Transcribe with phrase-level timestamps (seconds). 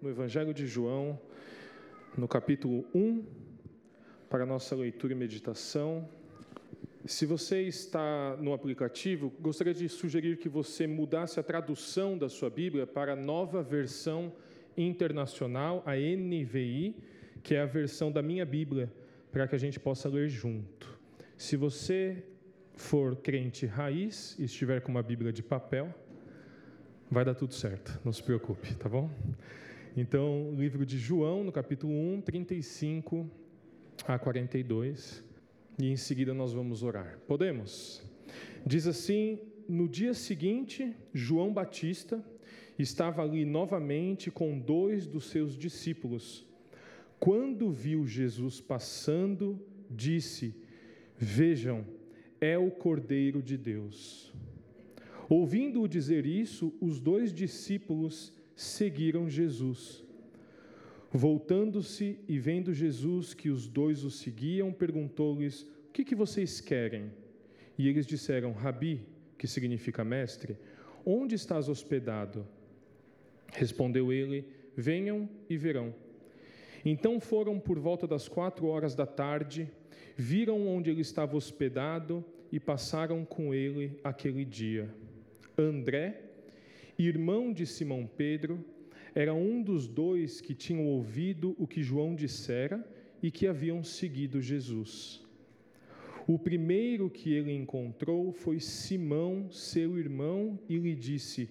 [0.00, 1.18] no Evangelho de João,
[2.16, 3.24] no capítulo 1,
[4.28, 6.08] para nossa leitura e meditação.
[7.04, 12.50] Se você está no aplicativo, gostaria de sugerir que você mudasse a tradução da sua
[12.50, 14.32] Bíblia para a nova versão
[14.76, 16.94] internacional, a NVI,
[17.42, 18.92] que é a versão da minha Bíblia,
[19.32, 20.98] para que a gente possa ler junto.
[21.36, 22.24] Se você
[22.74, 25.92] for crente raiz e estiver com uma Bíblia de papel,
[27.10, 29.10] vai dar tudo certo, não se preocupe, tá bom?
[30.00, 33.28] Então, livro de João, no capítulo 1, 35
[34.06, 35.24] a 42,
[35.76, 37.18] e em seguida nós vamos orar.
[37.26, 38.00] Podemos?
[38.64, 42.24] Diz assim: No dia seguinte, João Batista
[42.78, 46.46] estava ali novamente com dois dos seus discípulos.
[47.18, 50.54] Quando viu Jesus passando, disse:
[51.16, 51.84] Vejam,
[52.40, 54.32] é o Cordeiro de Deus.
[55.28, 60.04] Ouvindo-o dizer isso, os dois discípulos seguiram Jesus.
[61.12, 67.12] Voltando-se e vendo Jesus que os dois o seguiam, perguntou-lhes: O que, que vocês querem?
[67.78, 69.06] E eles disseram: Rabi,
[69.38, 70.58] que significa mestre,
[71.06, 72.44] onde estás hospedado?
[73.52, 74.44] Respondeu ele:
[74.76, 75.94] Venham e verão.
[76.84, 79.70] Então foram por volta das quatro horas da tarde,
[80.16, 84.92] viram onde ele estava hospedado e passaram com ele aquele dia.
[85.56, 86.27] André,
[86.98, 88.64] irmão de Simão Pedro,
[89.14, 92.84] era um dos dois que tinham ouvido o que João dissera
[93.22, 95.24] e que haviam seguido Jesus.
[96.26, 101.48] O primeiro que ele encontrou foi Simão, seu irmão, e lhe disse: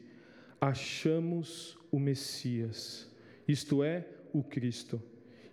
[0.61, 3.11] Achamos o Messias,
[3.47, 5.01] isto é, o Cristo,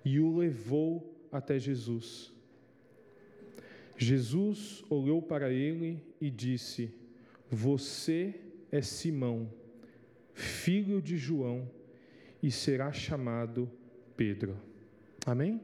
[0.05, 2.33] e o levou até Jesus.
[3.97, 6.93] Jesus olhou para ele e disse:
[7.51, 8.35] Você
[8.71, 9.49] é Simão,
[10.35, 11.71] filho de João,
[12.43, 13.71] e será chamado
[14.17, 14.57] Pedro.
[15.25, 15.61] Amém?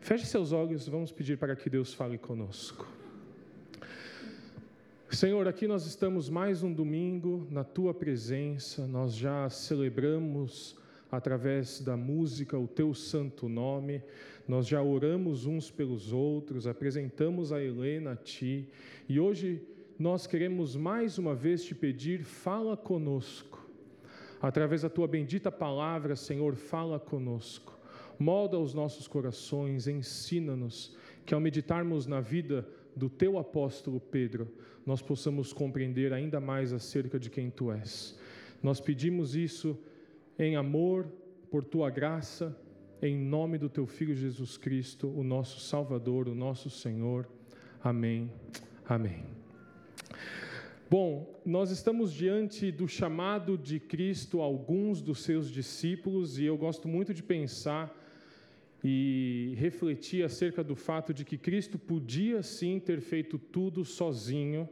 [0.00, 2.86] Feche seus olhos, vamos pedir para que Deus fale conosco.
[5.10, 10.76] Senhor, aqui nós estamos mais um domingo na tua presença, nós já celebramos
[11.10, 14.02] através da música o teu santo nome,
[14.46, 18.68] nós já oramos uns pelos outros, apresentamos a Helena a ti,
[19.08, 19.62] e hoje
[19.98, 23.63] nós queremos mais uma vez te pedir, fala conosco.
[24.46, 27.78] Através da tua bendita palavra, Senhor, fala conosco.
[28.18, 30.94] Molda os nossos corações, ensina-nos
[31.24, 34.52] que ao meditarmos na vida do teu apóstolo Pedro,
[34.84, 38.18] nós possamos compreender ainda mais acerca de quem tu és.
[38.62, 39.78] Nós pedimos isso
[40.38, 41.06] em amor,
[41.50, 42.54] por tua graça,
[43.00, 47.26] em nome do teu filho Jesus Cristo, o nosso Salvador, o nosso Senhor.
[47.82, 48.30] Amém.
[48.86, 49.43] Amém.
[50.90, 56.58] Bom, nós estamos diante do chamado de Cristo a alguns dos seus discípulos e eu
[56.58, 57.90] gosto muito de pensar
[58.82, 64.68] e refletir acerca do fato de que Cristo podia sim ter feito tudo sozinho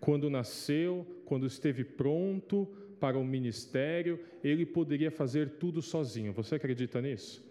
[0.00, 2.66] quando nasceu, quando esteve pronto
[2.98, 6.32] para o ministério, ele poderia fazer tudo sozinho.
[6.32, 7.44] Você acredita nisso?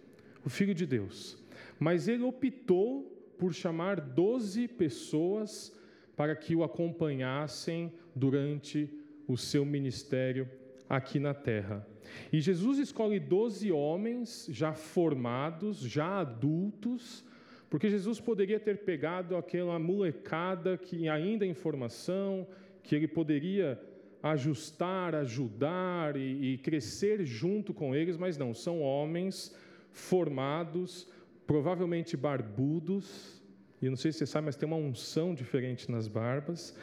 [0.44, 1.38] O Filho de Deus.
[1.79, 3.03] Mas ele optou
[3.38, 5.72] por chamar doze pessoas
[6.15, 8.89] para que o acompanhassem durante
[9.27, 10.49] o seu ministério
[10.89, 11.85] aqui na terra.
[12.31, 17.25] E Jesus escolhe doze homens já formados, já adultos,
[17.69, 22.47] porque Jesus poderia ter pegado aquela molecada que ainda em formação,
[22.83, 23.81] que ele poderia
[24.21, 29.55] ajustar, ajudar e, e crescer junto com eles, mas não, são homens
[29.91, 31.07] formados,
[31.45, 33.43] provavelmente barbudos,
[33.81, 36.75] e não sei se você sabe, mas tem uma unção diferente nas barbas,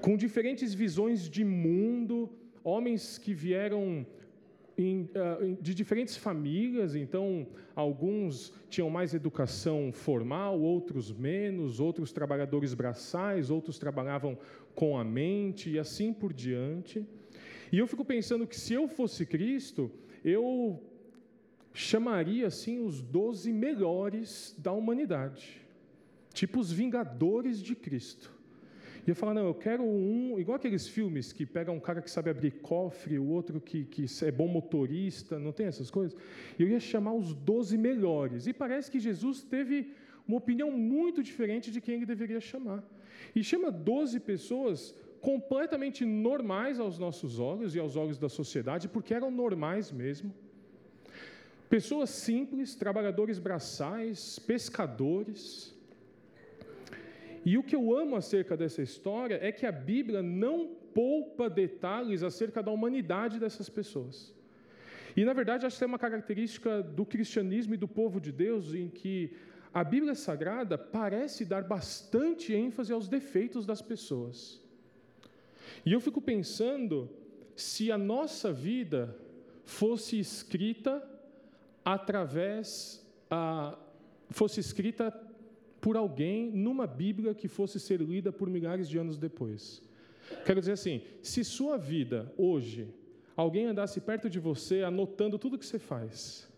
[0.00, 2.28] com diferentes visões de mundo,
[2.64, 4.06] homens que vieram
[5.14, 13.50] ah, de diferentes famílias, então alguns tinham mais educação formal, outros menos, outros trabalhadores braçais,
[13.50, 14.38] outros trabalhavam
[14.74, 17.06] com a mente e assim por diante.
[17.70, 19.90] E eu fico pensando que se eu fosse Cristo,
[20.24, 20.82] eu
[21.74, 25.60] chamaria assim os doze melhores da humanidade
[26.32, 28.40] tipo os Vingadores de Cristo.
[29.06, 32.10] E eu falar, não, eu quero um, igual aqueles filmes que pega um cara que
[32.10, 36.16] sabe abrir cofre, o outro que, que é bom motorista, não tem essas coisas?
[36.58, 38.46] Eu ia chamar os doze melhores.
[38.46, 39.92] E parece que Jesus teve
[40.28, 42.84] uma opinião muito diferente de quem ele deveria chamar.
[43.34, 49.14] E chama doze pessoas completamente normais aos nossos olhos e aos olhos da sociedade, porque
[49.14, 50.32] eram normais mesmo.
[51.68, 55.74] Pessoas simples, trabalhadores braçais, pescadores
[57.44, 62.22] e o que eu amo acerca dessa história é que a Bíblia não poupa detalhes
[62.22, 64.34] acerca da humanidade dessas pessoas.
[65.16, 68.74] E, na verdade, acho que é uma característica do cristianismo e do povo de Deus
[68.74, 69.32] em que
[69.72, 74.60] a Bíblia Sagrada parece dar bastante ênfase aos defeitos das pessoas.
[75.84, 77.08] E eu fico pensando
[77.56, 79.16] se a nossa vida
[79.64, 81.02] fosse escrita
[81.84, 83.78] através, a,
[84.30, 85.10] fosse escrita
[85.80, 89.82] por alguém numa Bíblia que fosse ser lida por milhares de anos depois.
[90.44, 92.88] Quero dizer assim, se sua vida hoje,
[93.36, 96.48] alguém andasse perto de você anotando tudo que você faz,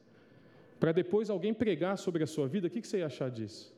[0.78, 3.72] para depois alguém pregar sobre a sua vida, o que você ia achar disso?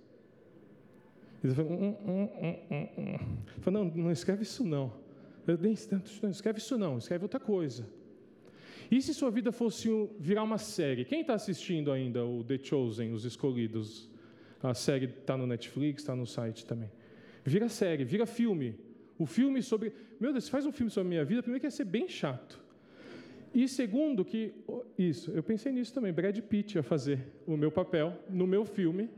[1.43, 3.19] Ele fala, hum, hum, hum, hum,
[3.67, 3.71] hum.
[3.71, 4.93] não, não escreve isso não.
[5.47, 5.75] Eu nem,
[6.23, 7.87] não escreve isso não, escreve outra coisa.
[8.91, 9.89] E se sua vida fosse
[10.19, 11.05] virar uma série?
[11.05, 14.09] Quem está assistindo ainda o The Chosen, Os Escolhidos?
[14.65, 16.91] A série está no Netflix, está no site também.
[17.45, 18.75] Vira série, vira filme.
[19.19, 19.93] O filme sobre.
[20.19, 22.59] Meu Deus, faz um filme sobre a minha vida, primeiro que ia ser bem chato.
[23.55, 24.55] E segundo, que.
[24.99, 26.13] Isso, eu pensei nisso também.
[26.13, 29.11] Brad Pitt ia fazer o meu papel no meu filme.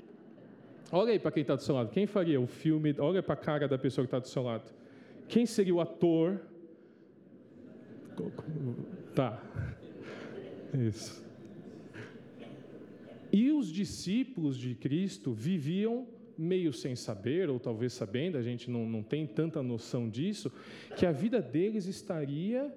[0.91, 1.91] Olha aí para quem está do seu lado.
[1.91, 2.95] Quem faria o filme?
[2.99, 4.71] Olha para a cara da pessoa que está do seu lado.
[5.29, 6.41] Quem seria o ator?
[9.15, 9.43] Tá.
[10.75, 11.26] Isso.
[13.37, 16.07] E os discípulos de Cristo viviam
[16.39, 20.51] meio sem saber, ou talvez sabendo, a gente não, não tem tanta noção disso,
[20.97, 22.75] que a vida deles estaria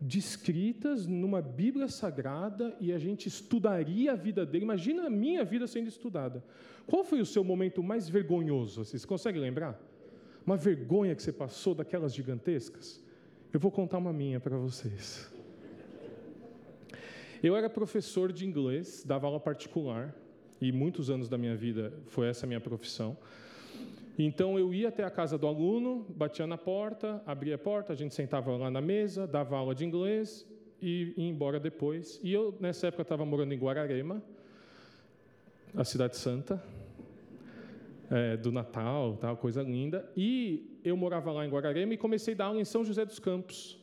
[0.00, 4.62] descritas numa Bíblia Sagrada e a gente estudaria a vida dele.
[4.62, 6.44] Imagina a minha vida sendo estudada.
[6.86, 8.84] Qual foi o seu momento mais vergonhoso?
[8.84, 9.76] Vocês conseguem lembrar?
[10.46, 13.02] Uma vergonha que você passou daquelas gigantescas?
[13.52, 15.39] Eu vou contar uma minha para vocês.
[17.42, 20.14] Eu era professor de inglês, dava aula particular,
[20.60, 23.16] e muitos anos da minha vida foi essa a minha profissão.
[24.18, 27.96] Então eu ia até a casa do aluno, batia na porta, abria a porta, a
[27.96, 30.46] gente sentava lá na mesa, dava aula de inglês
[30.82, 32.20] e ia embora depois.
[32.22, 34.22] E eu, nessa época, estava morando em Guararema,
[35.74, 36.62] a cidade santa,
[38.10, 40.06] é, do Natal, tal, coisa linda.
[40.14, 43.18] E eu morava lá em Guararema e comecei a dar aula em São José dos
[43.18, 43.78] Campos.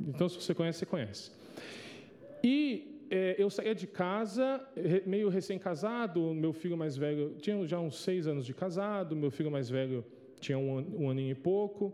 [0.00, 1.30] Então, se você conhece, você conhece.
[2.48, 4.64] E é, eu saía de casa,
[5.04, 9.50] meio recém-casado, meu filho mais velho tinha já uns seis anos de casado, meu filho
[9.50, 10.04] mais velho
[10.38, 11.92] tinha um, um aninho e pouco,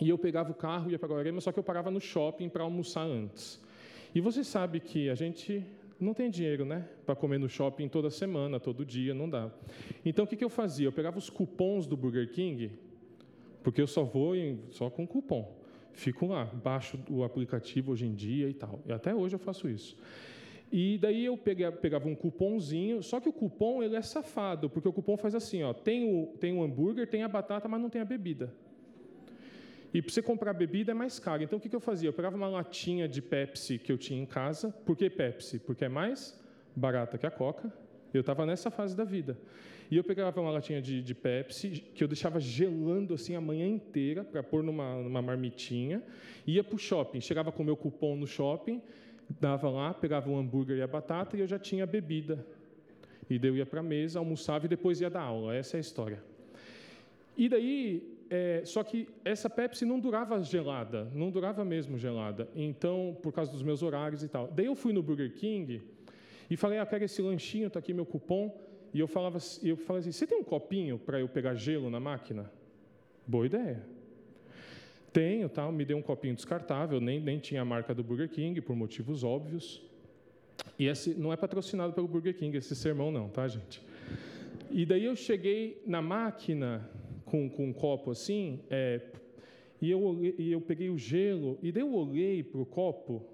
[0.00, 2.48] e eu pegava o carro e ia para Guararema, só que eu parava no shopping
[2.48, 3.60] para almoçar antes.
[4.14, 5.66] E você sabe que a gente
[5.98, 9.50] não tem dinheiro, né, para comer no shopping toda semana, todo dia, não dá.
[10.04, 10.86] Então o que, que eu fazia?
[10.86, 12.70] Eu pegava os cupons do Burger King,
[13.64, 15.57] porque eu só vou em, só com cupom
[15.92, 18.80] fico lá, baixo o aplicativo hoje em dia e tal.
[18.86, 19.96] E até hoje eu faço isso.
[20.70, 24.92] E daí eu pegava um cupomzinho, só que o cupom ele é safado, porque o
[24.92, 28.02] cupom faz assim, ó, tem o, tem o hambúrguer, tem a batata, mas não tem
[28.02, 28.52] a bebida.
[29.92, 31.42] E para você comprar bebida é mais caro.
[31.42, 32.08] Então o que, que eu fazia?
[32.08, 34.70] Eu pegava uma latinha de Pepsi que eu tinha em casa.
[34.84, 35.58] Por que Pepsi?
[35.58, 36.38] Porque é mais
[36.76, 37.72] barata que a Coca.
[38.12, 39.38] Eu estava nessa fase da vida.
[39.90, 43.66] E eu pegava uma latinha de, de Pepsi, que eu deixava gelando assim a manhã
[43.66, 46.02] inteira, para pôr numa, numa marmitinha,
[46.46, 48.82] ia para o shopping, chegava com o meu cupom no shopping,
[49.40, 52.46] dava lá, pegava o um hambúrguer e a batata, e eu já tinha bebida.
[53.30, 55.54] E daí eu ia para a mesa, almoçava e depois ia dar aula.
[55.54, 56.22] Essa é a história.
[57.36, 62.48] E daí, é, só que essa Pepsi não durava gelada, não durava mesmo gelada.
[62.54, 64.48] Então, por causa dos meus horários e tal.
[64.48, 65.82] Daí eu fui no Burger King
[66.50, 68.56] e falei, ah, quero esse lanchinho, está aqui meu cupom.
[68.92, 72.00] E eu falava, eu falava assim: você tem um copinho para eu pegar gelo na
[72.00, 72.50] máquina?
[73.26, 73.84] Boa ideia.
[75.12, 75.70] Tenho, tal.
[75.70, 79.22] Me deu um copinho descartável, nem, nem tinha a marca do Burger King, por motivos
[79.22, 79.82] óbvios.
[80.78, 83.82] E esse não é patrocinado pelo Burger King, esse sermão não, tá, gente?
[84.70, 86.88] E daí eu cheguei na máquina
[87.24, 89.00] com, com um copo assim, é,
[89.80, 93.24] e, eu, e eu peguei o gelo, e daí eu olhei para o copo,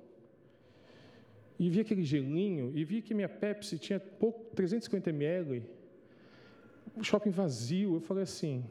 [1.59, 5.63] e vi aquele gelinho, e vi que minha Pepsi tinha pouco, 350 ml,
[6.97, 7.95] o shopping vazio.
[7.95, 8.65] Eu falei assim: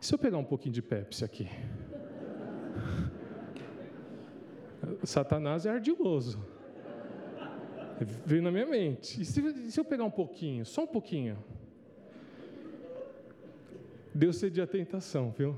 [0.00, 1.48] se eu pegar um pouquinho de Pepsi aqui?
[5.04, 6.38] Satanás é ardiloso.
[8.24, 9.20] Veio na minha mente.
[9.20, 11.36] E se, se eu pegar um pouquinho, só um pouquinho?
[14.14, 15.56] Deus cedia a tentação, viu?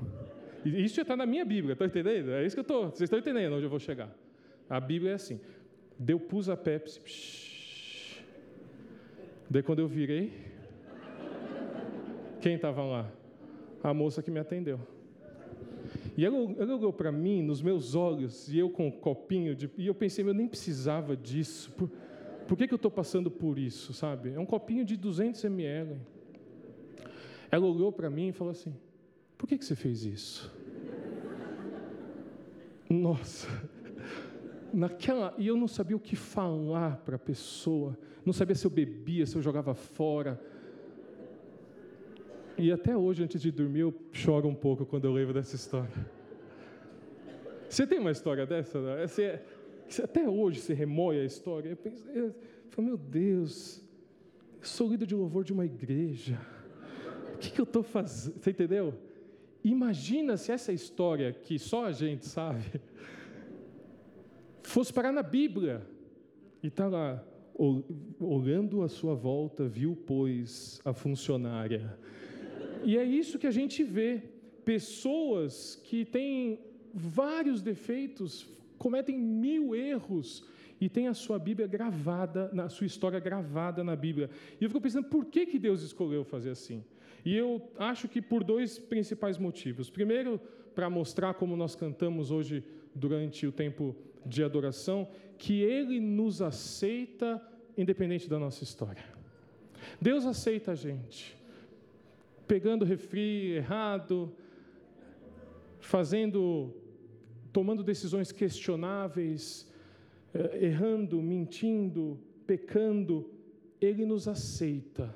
[0.63, 2.31] E isso já está na minha Bíblia, está entendendo?
[2.31, 2.85] É isso que eu estou.
[2.85, 4.09] Vocês estão entendendo onde eu vou chegar?
[4.69, 5.39] A Bíblia é assim.
[5.97, 6.99] Deu pus a Pepsi.
[6.99, 8.23] Psh.
[9.49, 10.33] Daí quando eu virei,
[12.41, 13.11] quem estava lá?
[13.83, 14.79] A moça que me atendeu.
[16.17, 19.69] E ela, ela olhou para mim, nos meus olhos, e eu com um copinho, de,
[19.77, 21.71] e eu pensei, eu nem precisava disso.
[21.73, 21.89] Por,
[22.47, 24.33] por que, que eu estou passando por isso, sabe?
[24.33, 25.97] É um copinho de 200 ml.
[27.51, 28.73] Ela olhou para mim e falou assim:
[29.37, 30.53] Por que, que você fez isso?
[32.89, 33.47] Nossa,
[34.73, 38.71] naquela e eu não sabia o que falar para a pessoa, não sabia se eu
[38.71, 40.39] bebia, se eu jogava fora.
[42.57, 46.05] E até hoje, antes de dormir, eu choro um pouco quando eu lembro dessa história.
[47.69, 48.79] Você tem uma história dessa?
[49.05, 49.41] Você,
[50.01, 51.69] até hoje você remoia a história.
[51.69, 52.33] Eu penso, eu
[52.69, 53.83] falo, meu Deus,
[54.61, 56.39] eu sou líder de louvor de uma igreja.
[57.33, 58.39] O que, que eu estou fazendo?
[58.39, 58.93] Você entendeu?
[59.63, 62.63] Imagina se essa história, que só a gente sabe,
[64.75, 65.87] fosse parar na Bíblia.
[66.61, 67.23] E está lá,
[68.19, 71.97] olhando à sua volta, viu, pois, a funcionária.
[72.83, 74.21] E é isso que a gente vê.
[74.65, 76.59] Pessoas que têm
[76.93, 78.45] vários defeitos,
[78.77, 80.43] cometem mil erros
[80.81, 84.29] e tem a sua Bíblia gravada, na sua história gravada na Bíblia.
[84.59, 86.83] E eu fico pensando, por que, que Deus escolheu fazer assim?
[87.23, 89.89] E eu acho que por dois principais motivos.
[89.89, 90.37] Primeiro,
[90.75, 92.61] para mostrar como nós cantamos hoje
[92.93, 97.41] durante o tempo de adoração, que Ele nos aceita
[97.77, 99.03] independente da nossa história.
[100.01, 101.37] Deus aceita a gente,
[102.47, 104.33] pegando refri errado,
[105.79, 106.73] fazendo,
[107.51, 109.71] tomando decisões questionáveis,
[110.33, 113.29] eh, errando, mentindo, pecando,
[113.79, 115.15] Ele nos aceita,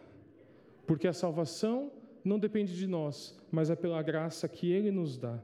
[0.86, 1.92] porque a salvação
[2.24, 5.42] não depende de nós, mas é pela graça que Ele nos dá.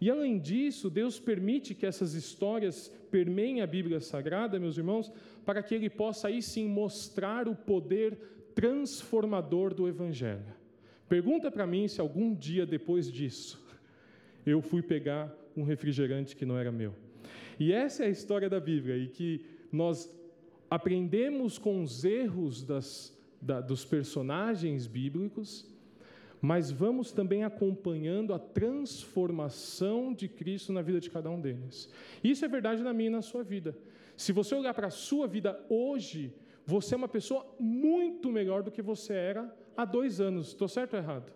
[0.00, 5.12] E além disso, Deus permite que essas histórias permeiem a Bíblia Sagrada, meus irmãos,
[5.44, 8.16] para que Ele possa aí sim mostrar o poder
[8.54, 10.54] transformador do Evangelho.
[11.08, 13.60] Pergunta para mim se algum dia depois disso
[14.46, 16.94] eu fui pegar um refrigerante que não era meu.
[17.58, 20.10] E essa é a história da Bíblia, e que nós
[20.70, 25.69] aprendemos com os erros das, da, dos personagens bíblicos
[26.40, 31.90] mas vamos também acompanhando a transformação de Cristo na vida de cada um deles.
[32.24, 33.76] Isso é verdade na minha e na sua vida.
[34.16, 36.32] Se você olhar para a sua vida hoje,
[36.64, 40.48] você é uma pessoa muito melhor do que você era há dois anos.
[40.48, 41.32] Estou certo ou errado?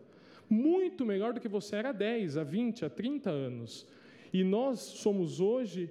[0.49, 3.87] Muito melhor do que você era há 10, há 20, há 30 anos.
[4.33, 5.91] E nós somos hoje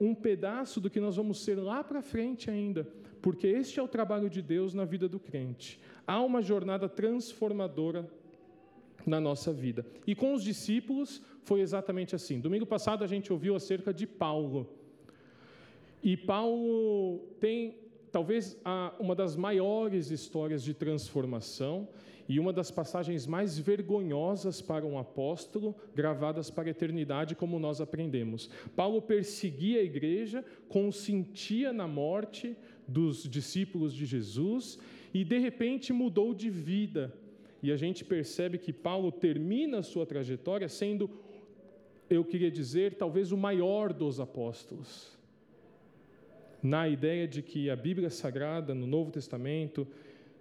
[0.00, 2.86] um pedaço do que nós vamos ser lá para frente ainda,
[3.22, 5.80] porque este é o trabalho de Deus na vida do crente.
[6.06, 8.08] Há uma jornada transformadora
[9.06, 9.86] na nossa vida.
[10.06, 12.40] E com os discípulos foi exatamente assim.
[12.40, 14.68] Domingo passado a gente ouviu acerca de Paulo.
[16.02, 17.76] E Paulo tem
[18.10, 18.56] talvez
[18.98, 21.88] uma das maiores histórias de transformação
[22.28, 27.80] e uma das passagens mais vergonhosas para um apóstolo, gravadas para a eternidade, como nós
[27.80, 28.48] aprendemos.
[28.74, 32.56] Paulo perseguia a igreja, consentia na morte
[32.86, 34.78] dos discípulos de Jesus
[35.12, 37.12] e de repente mudou de vida
[37.64, 41.10] e a gente percebe que Paulo termina a sua trajetória sendo,
[42.10, 45.16] eu queria dizer, talvez o maior dos apóstolos.
[46.62, 49.88] Na ideia de que a Bíblia Sagrada, no Novo Testamento,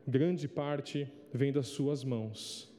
[0.06, 2.70] grande parte vem das suas mãos.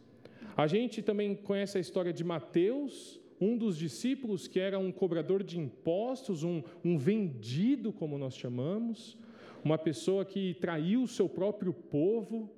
[0.55, 5.43] A gente também conhece a história de Mateus, um dos discípulos que era um cobrador
[5.43, 9.17] de impostos, um, um vendido, como nós chamamos,
[9.65, 12.53] uma pessoa que traiu o seu próprio povo,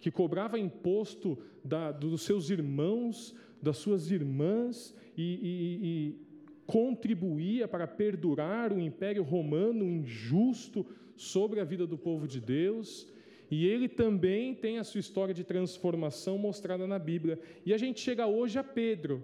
[0.00, 6.26] que cobrava imposto da, dos seus irmãos, das suas irmãs, e, e, e
[6.66, 10.86] contribuía para perdurar o império romano injusto
[11.16, 13.08] sobre a vida do povo de Deus.
[13.50, 17.38] E ele também tem a sua história de transformação mostrada na Bíblia.
[17.64, 19.22] E a gente chega hoje a Pedro,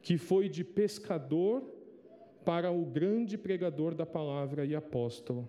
[0.00, 1.62] que foi de pescador
[2.44, 5.48] para o grande pregador da palavra e apóstolo.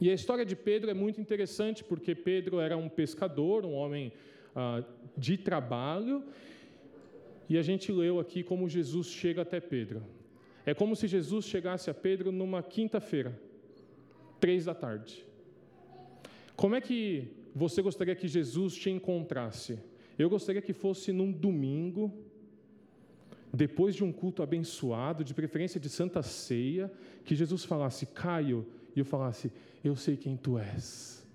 [0.00, 4.12] E a história de Pedro é muito interessante, porque Pedro era um pescador, um homem
[4.54, 4.84] ah,
[5.16, 6.24] de trabalho,
[7.48, 10.02] e a gente leu aqui como Jesus chega até Pedro.
[10.64, 13.40] É como se Jesus chegasse a Pedro numa quinta-feira,
[14.38, 15.24] três da tarde.
[16.54, 19.78] Como é que você gostaria que Jesus te encontrasse?
[20.18, 22.12] Eu gostaria que fosse num domingo,
[23.52, 26.92] depois de um culto abençoado, de preferência de Santa Ceia,
[27.24, 29.50] que Jesus falasse: Caio, e eu falasse:
[29.82, 31.26] Eu sei quem tu és.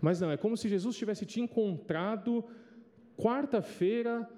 [0.00, 2.44] Mas não, é como se Jesus tivesse te encontrado
[3.16, 4.28] quarta-feira,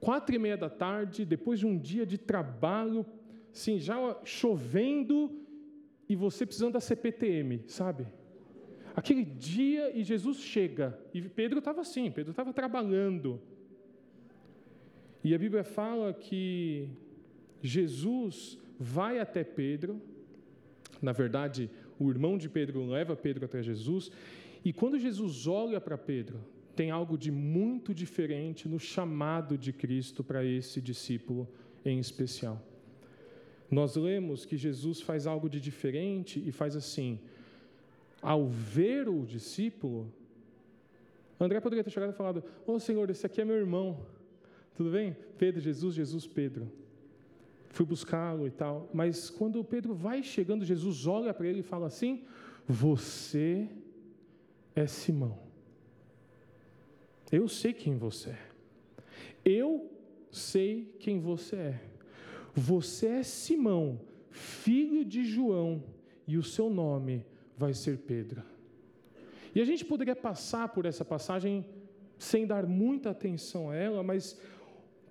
[0.00, 3.06] quatro e meia da tarde, depois de um dia de trabalho,
[3.52, 5.40] sim, já chovendo
[6.08, 8.06] e você precisando da CPTM, sabe?
[8.94, 10.98] Aquele dia e Jesus chega.
[11.14, 13.40] E Pedro estava assim, Pedro estava trabalhando.
[15.24, 16.90] E a Bíblia fala que
[17.62, 20.02] Jesus vai até Pedro
[21.02, 21.68] na verdade,
[22.02, 24.10] o irmão de Pedro leva Pedro até Jesus,
[24.64, 26.40] e quando Jesus olha para Pedro,
[26.74, 31.48] tem algo de muito diferente no chamado de Cristo para esse discípulo
[31.84, 32.60] em especial.
[33.70, 37.18] nós lemos que Jesus faz algo de diferente e faz assim:
[38.20, 40.12] ao ver o discípulo,
[41.40, 44.06] André poderia ter chegado e falado: Ô oh, Senhor, esse aqui é meu irmão.
[44.74, 45.16] Tudo bem?
[45.36, 46.70] Pedro, Jesus, Jesus, Pedro.
[47.72, 48.88] Fui buscá-lo e tal.
[48.92, 52.22] Mas quando Pedro vai chegando, Jesus olha para ele e fala assim:
[52.68, 53.68] Você
[54.76, 55.38] é Simão.
[57.30, 58.46] Eu sei quem você é.
[59.44, 59.90] Eu
[60.30, 61.80] sei quem você é.
[62.54, 63.98] Você é Simão,
[64.30, 65.82] filho de João,
[66.28, 67.24] e o seu nome
[67.56, 68.42] vai ser Pedro.
[69.54, 71.64] E a gente poderia passar por essa passagem
[72.18, 74.38] sem dar muita atenção a ela, mas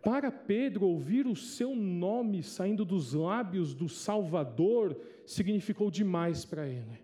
[0.01, 6.99] para Pedro ouvir o seu nome saindo dos lábios do Salvador significou demais para ele.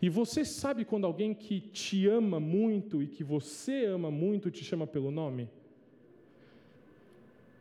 [0.00, 4.64] E você sabe quando alguém que te ama muito e que você ama muito te
[4.64, 5.48] chama pelo nome?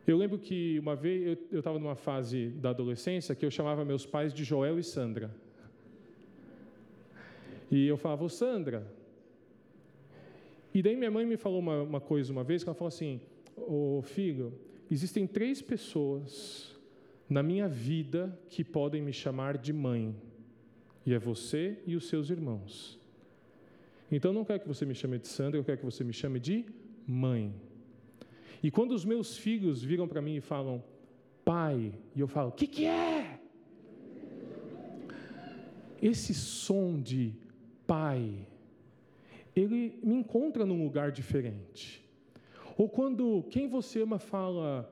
[0.08, 4.05] Eu lembro que uma vez eu estava numa fase da adolescência que eu chamava meus
[4.05, 5.29] pais de Joel e Sandra.
[7.69, 8.88] E eu falava, Sandra.
[10.74, 13.22] E daí minha mãe me falou uma, uma coisa uma vez, que ela falou assim,
[13.68, 14.54] ô filho,
[14.89, 16.75] existem três pessoas
[17.30, 20.16] na minha vida que podem me chamar de mãe.
[21.06, 23.00] E é você e os seus irmãos.
[24.12, 26.39] Então não quero que você me chame de Sandra, eu quero que você me chame
[26.39, 26.66] de
[27.06, 27.54] mãe.
[28.62, 30.84] E quando os meus filhos viram para mim e falam,
[31.46, 33.39] pai, e eu falo, o que, que é?
[36.01, 37.34] Esse som de
[37.86, 38.48] pai,
[39.56, 42.04] ele me encontra num lugar diferente.
[42.79, 44.89] Ou quando quem você ama fala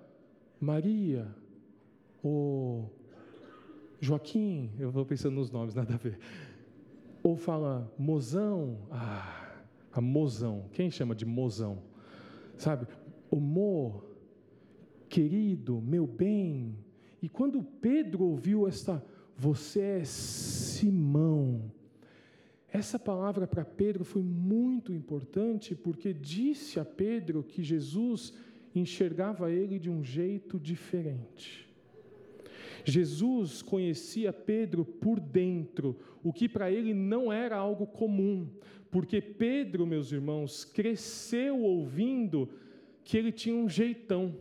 [0.60, 1.34] Maria,
[2.22, 2.92] ou
[4.02, 6.20] Joaquim, eu vou pensando nos nomes, nada a ver.
[7.24, 11.82] Ou fala mozão, ah, a mozão, quem chama de mozão?
[12.58, 12.88] Sabe?
[13.32, 14.04] O mo,
[15.08, 16.78] querido, meu bem.
[17.22, 19.02] E quando Pedro ouviu esta,
[19.38, 21.72] você é Simão,
[22.78, 28.34] essa palavra para Pedro foi muito importante porque disse a Pedro que Jesus
[28.74, 31.68] enxergava ele de um jeito diferente.
[32.86, 38.50] Jesus conhecia Pedro por dentro, o que para ele não era algo comum,
[38.90, 42.50] porque Pedro, meus irmãos, cresceu ouvindo
[43.04, 44.36] que ele tinha um jeitão.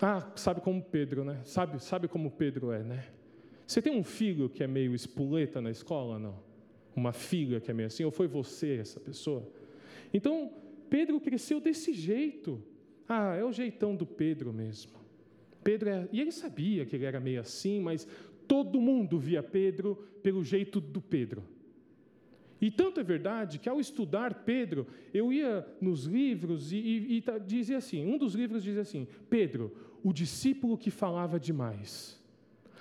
[0.00, 1.40] Ah, sabe como Pedro, né?
[1.44, 3.04] Sabe, sabe como Pedro é, né?
[3.68, 6.40] Você tem um filho que é meio espoleta na escola, não?
[6.96, 9.46] Uma filha que é meio assim, ou foi você essa pessoa?
[10.12, 10.50] Então,
[10.88, 12.62] Pedro cresceu desse jeito.
[13.06, 14.92] Ah, é o jeitão do Pedro mesmo.
[15.62, 18.08] Pedro é, e ele sabia que ele era meio assim, mas
[18.48, 21.44] todo mundo via Pedro pelo jeito do Pedro.
[22.58, 27.40] E tanto é verdade que ao estudar Pedro, eu ia nos livros e, e, e
[27.46, 32.18] dizia assim: um dos livros dizia assim, Pedro, o discípulo que falava demais.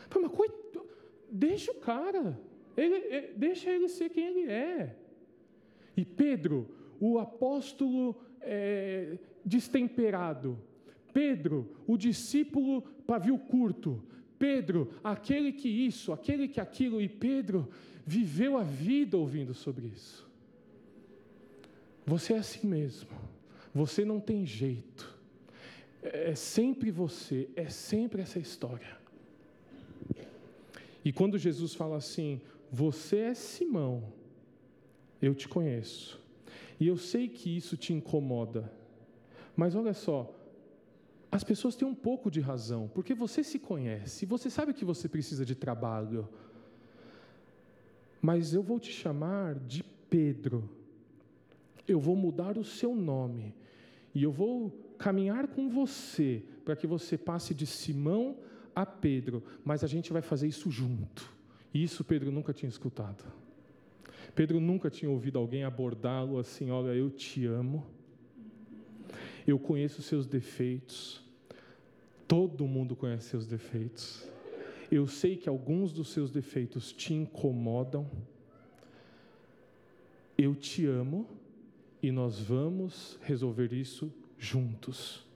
[0.10, 0.38] Falei, mas
[1.30, 2.40] deixa o cara,
[2.76, 4.96] ele, deixa ele ser quem ele é.
[5.96, 10.58] E Pedro, o apóstolo é, destemperado,
[11.14, 14.04] Pedro, o discípulo pavio curto,
[14.38, 17.68] Pedro, aquele que isso, aquele que aquilo, e Pedro
[18.06, 20.30] viveu a vida ouvindo sobre isso.
[22.06, 23.10] Você é assim mesmo,
[23.74, 25.18] você não tem jeito,
[26.02, 28.98] é sempre você, é sempre essa história.
[31.08, 34.12] E quando Jesus fala assim: Você é Simão,
[35.22, 36.22] eu te conheço,
[36.78, 38.70] e eu sei que isso te incomoda,
[39.56, 40.30] mas olha só,
[41.32, 45.08] as pessoas têm um pouco de razão, porque você se conhece, você sabe que você
[45.08, 46.28] precisa de trabalho,
[48.22, 50.70] mas eu vou te chamar de Pedro,
[51.88, 53.56] eu vou mudar o seu nome,
[54.14, 58.36] e eu vou caminhar com você, para que você passe de Simão
[58.86, 61.34] Pedro, mas a gente vai fazer isso junto.
[61.74, 63.24] E isso Pedro nunca tinha escutado.
[64.36, 67.86] Pedro nunca tinha ouvido alguém abordá-lo assim: Olha, eu te amo,
[69.46, 71.24] eu conheço seus defeitos,
[72.28, 74.28] todo mundo conhece seus defeitos,
[74.92, 78.10] eu sei que alguns dos seus defeitos te incomodam,
[80.38, 81.28] eu te amo
[82.02, 85.27] e nós vamos resolver isso juntos.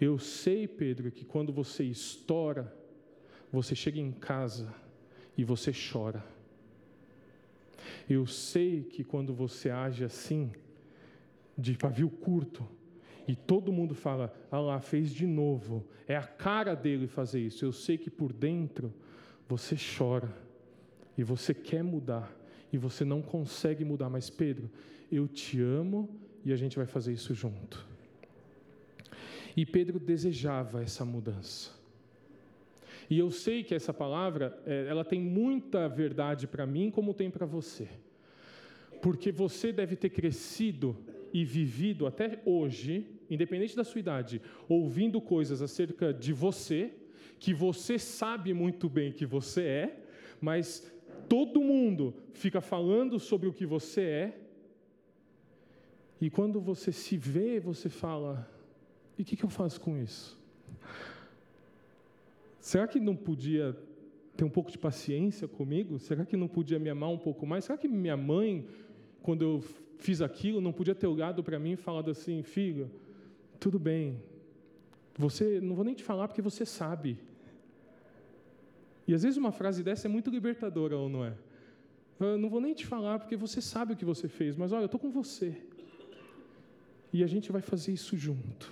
[0.00, 2.74] Eu sei, Pedro, que quando você estoura,
[3.50, 4.72] você chega em casa
[5.36, 6.24] e você chora.
[8.08, 10.52] Eu sei que quando você age assim,
[11.56, 12.66] de pavio curto,
[13.26, 17.62] e todo mundo fala, ah lá, fez de novo, é a cara dele fazer isso.
[17.62, 18.92] Eu sei que por dentro
[19.46, 20.34] você chora
[21.16, 22.34] e você quer mudar
[22.72, 24.70] e você não consegue mudar, mas Pedro,
[25.12, 26.08] eu te amo
[26.42, 27.86] e a gente vai fazer isso junto.
[29.56, 31.70] E Pedro desejava essa mudança.
[33.10, 37.30] E eu sei que essa palavra, é, ela tem muita verdade para mim, como tem
[37.30, 37.88] para você.
[39.00, 40.96] Porque você deve ter crescido
[41.32, 46.92] e vivido até hoje, independente da sua idade, ouvindo coisas acerca de você,
[47.38, 50.04] que você sabe muito bem que você é,
[50.40, 50.90] mas
[51.28, 54.38] todo mundo fica falando sobre o que você é,
[56.20, 58.48] e quando você se vê, você fala:
[59.18, 60.38] e o que, que eu faço com isso?
[62.60, 63.76] Será que não podia
[64.36, 65.98] ter um pouco de paciência comigo?
[65.98, 67.64] Será que não podia me amar um pouco mais?
[67.64, 68.66] Será que minha mãe,
[69.20, 69.64] quando eu
[69.98, 72.90] fiz aquilo, não podia ter olhado para mim e falado assim: filho,
[73.58, 74.22] tudo bem,
[75.16, 77.18] você não vou nem te falar porque você sabe.
[79.06, 81.34] E às vezes uma frase dessa é muito libertadora, ou não é?
[82.20, 84.82] Eu não vou nem te falar porque você sabe o que você fez, mas olha,
[84.82, 85.56] eu estou com você.
[87.12, 88.70] E a gente vai fazer isso junto.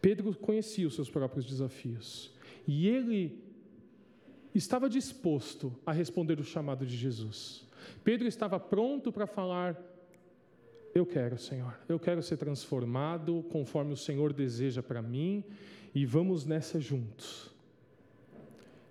[0.00, 2.32] Pedro conhecia os seus próprios desafios.
[2.66, 3.42] E ele
[4.54, 7.66] estava disposto a responder o chamado de Jesus.
[8.04, 9.80] Pedro estava pronto para falar:
[10.94, 15.44] Eu quero, Senhor, eu quero ser transformado conforme o Senhor deseja para mim,
[15.94, 17.50] e vamos nessa juntos.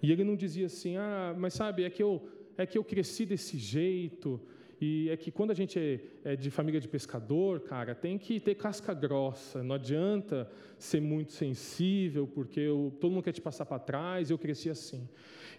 [0.02, 3.26] E ele não dizia assim: Ah, mas sabe, é que eu, é que eu cresci
[3.26, 4.40] desse jeito,
[4.80, 8.56] e é que quando a gente é, de família de pescador, cara, tem que ter
[8.56, 9.64] casca grossa.
[9.64, 14.30] Não adianta ser muito sensível, porque eu, todo mundo quer te passar para trás.
[14.30, 15.10] Eu cresci assim.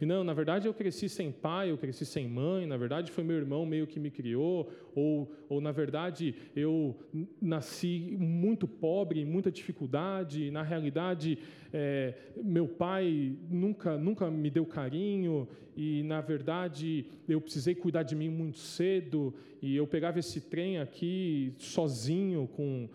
[0.00, 2.64] E não, na verdade eu cresci sem pai, eu cresci sem mãe.
[2.66, 4.70] Na verdade foi meu irmão meio que me criou.
[4.94, 6.96] Ou, ou na verdade eu
[7.42, 10.52] nasci muito pobre, em muita dificuldade.
[10.52, 11.38] Na realidade
[11.72, 18.16] é, meu pai nunca nunca me deu carinho e na verdade eu precisei cuidar de
[18.16, 22.88] mim muito cedo e eu pegava esse trem aqui sozinho com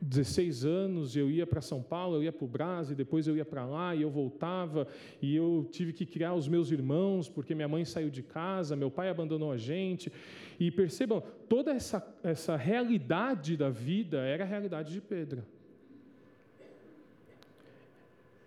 [0.00, 3.44] 16 anos, eu ia para São Paulo, eu ia para o Brasil, depois eu ia
[3.44, 4.86] para lá e eu voltava,
[5.20, 8.90] e eu tive que criar os meus irmãos, porque minha mãe saiu de casa, meu
[8.90, 10.12] pai abandonou a gente.
[10.58, 15.44] E percebam, toda essa, essa realidade da vida era a realidade de Pedro.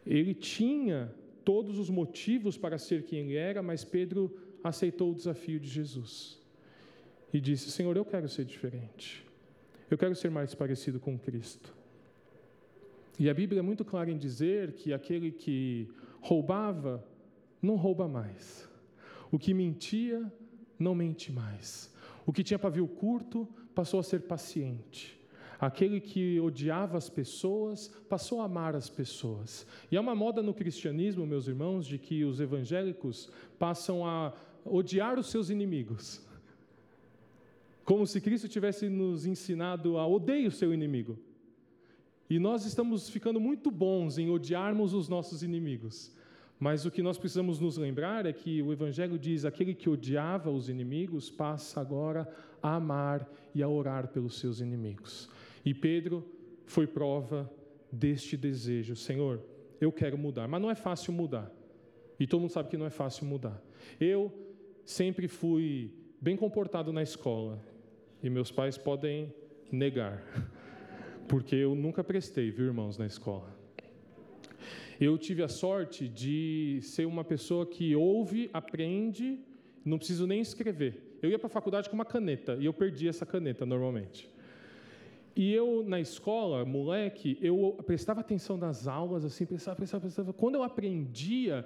[0.06, 1.12] Ele tinha
[1.46, 6.42] todos os motivos para ser quem ele era, mas Pedro aceitou o desafio de Jesus
[7.32, 9.24] e disse: Senhor, eu quero ser diferente.
[9.90, 11.74] Eu quero ser mais parecido com Cristo.
[13.20, 15.88] E a Bíblia é muito clara em dizer que aquele que
[16.20, 17.06] roubava
[17.62, 18.68] não rouba mais.
[19.32, 20.32] O que mentia
[20.78, 21.94] não mente mais.
[22.26, 25.20] O que tinha pavio curto passou a ser paciente.
[25.60, 29.66] Aquele que odiava as pessoas passou a amar as pessoas.
[29.92, 34.34] E há uma moda no cristianismo, meus irmãos, de que os evangélicos passam a
[34.66, 36.22] odiar os seus inimigos.
[37.84, 41.18] Como se Cristo tivesse nos ensinado a odeie o seu inimigo.
[42.28, 46.12] E nós estamos ficando muito bons em odiarmos os nossos inimigos.
[46.60, 50.50] Mas o que nós precisamos nos lembrar é que o Evangelho diz: aquele que odiava
[50.50, 52.28] os inimigos passa agora
[52.64, 55.30] a amar e a orar pelos seus inimigos.
[55.66, 56.24] E Pedro
[56.66, 57.52] foi prova
[57.92, 59.42] deste desejo: Senhor,
[59.82, 60.48] eu quero mudar.
[60.48, 61.52] Mas não é fácil mudar.
[62.20, 63.62] E todo mundo sabe que não é fácil mudar.
[64.00, 64.32] Eu
[64.86, 67.60] sempre fui bem comportado na escola.
[68.22, 69.34] E meus pais podem
[69.72, 70.24] negar.
[71.28, 73.54] Porque eu nunca prestei, viu, irmãos, na escola.
[75.00, 79.40] Eu tive a sorte de ser uma pessoa que ouve, aprende,
[79.84, 81.18] não preciso nem escrever.
[81.22, 84.30] Eu ia para a faculdade com uma caneta e eu perdi essa caneta normalmente.
[85.36, 90.32] E eu, na escola, moleque, eu prestava atenção nas aulas, assim, prestava, prestava, prestava.
[90.32, 91.66] Quando eu aprendia,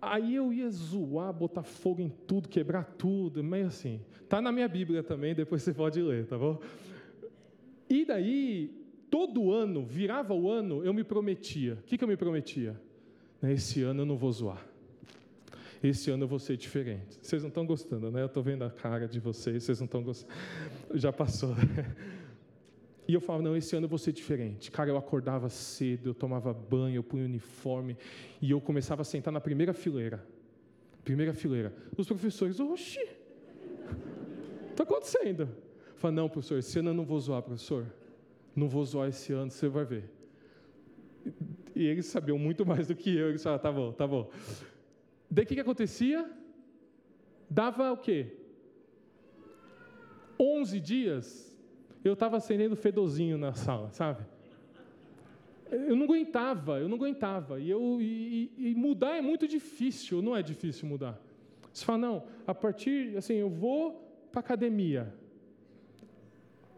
[0.00, 4.00] aí eu ia zoar, botar fogo em tudo, quebrar tudo, meio assim.
[4.28, 6.60] Tá na minha Bíblia também, depois você pode ler, tá bom?
[7.88, 8.70] E daí,
[9.10, 11.74] todo ano, virava o ano, eu me prometia.
[11.74, 12.78] O que, que eu me prometia?
[13.42, 14.66] Esse ano eu não vou zoar.
[15.82, 17.18] Esse ano eu vou ser diferente.
[17.22, 18.22] Vocês não estão gostando, né?
[18.22, 20.32] Eu estou vendo a cara de vocês, vocês não estão gostando.
[20.94, 21.54] Já passou.
[23.06, 24.70] E eu falava, não, esse ano eu vou ser diferente.
[24.70, 27.96] Cara, eu acordava cedo, eu tomava banho, eu punha uniforme,
[28.40, 30.24] e eu começava a sentar na primeira fileira.
[31.04, 31.74] Primeira fileira.
[31.96, 33.06] Os professores, oxi,
[34.70, 35.42] está acontecendo?
[35.42, 37.86] Eu falava, não, professor, esse ano eu não vou zoar, professor.
[38.54, 40.10] Não vou zoar esse ano, você vai ver.
[41.74, 43.30] E eles sabiam muito mais do que eu.
[43.30, 44.30] Eles falavam, tá bom, tá bom.
[45.30, 46.30] Daí o que, que acontecia?
[47.48, 48.36] Dava o quê?
[50.38, 51.51] 11 dias,
[52.04, 54.24] eu estava acendendo fedozinho na sala, sabe?
[55.70, 57.58] Eu não aguentava, eu não aguentava.
[57.58, 61.18] E, eu, e, e mudar é muito difícil, não é difícil mudar.
[61.72, 63.92] Você fala, não, a partir, assim, eu vou
[64.30, 65.14] para academia.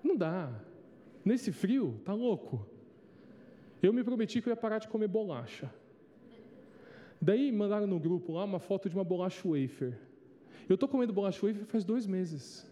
[0.02, 0.52] Não dá.
[1.24, 2.64] Nesse frio, tá louco.
[3.82, 5.72] Eu me prometi que eu ia parar de comer bolacha.
[7.20, 9.98] Daí mandaram no grupo lá uma foto de uma bolacha wafer.
[10.68, 12.70] Eu estou comendo bolacha wafer faz dois meses.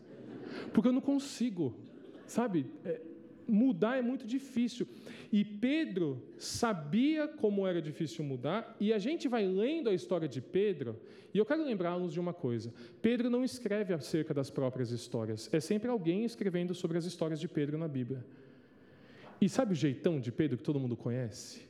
[0.73, 1.75] Porque eu não consigo,
[2.27, 2.67] sabe?
[2.85, 3.01] É,
[3.47, 4.87] mudar é muito difícil.
[5.31, 10.41] E Pedro sabia como era difícil mudar, e a gente vai lendo a história de
[10.41, 10.99] Pedro,
[11.35, 15.61] e eu quero lembrá-los de uma coisa: Pedro não escreve acerca das próprias histórias, é
[15.61, 18.25] sempre alguém escrevendo sobre as histórias de Pedro na Bíblia.
[19.41, 21.63] E sabe o jeitão de Pedro que todo mundo conhece?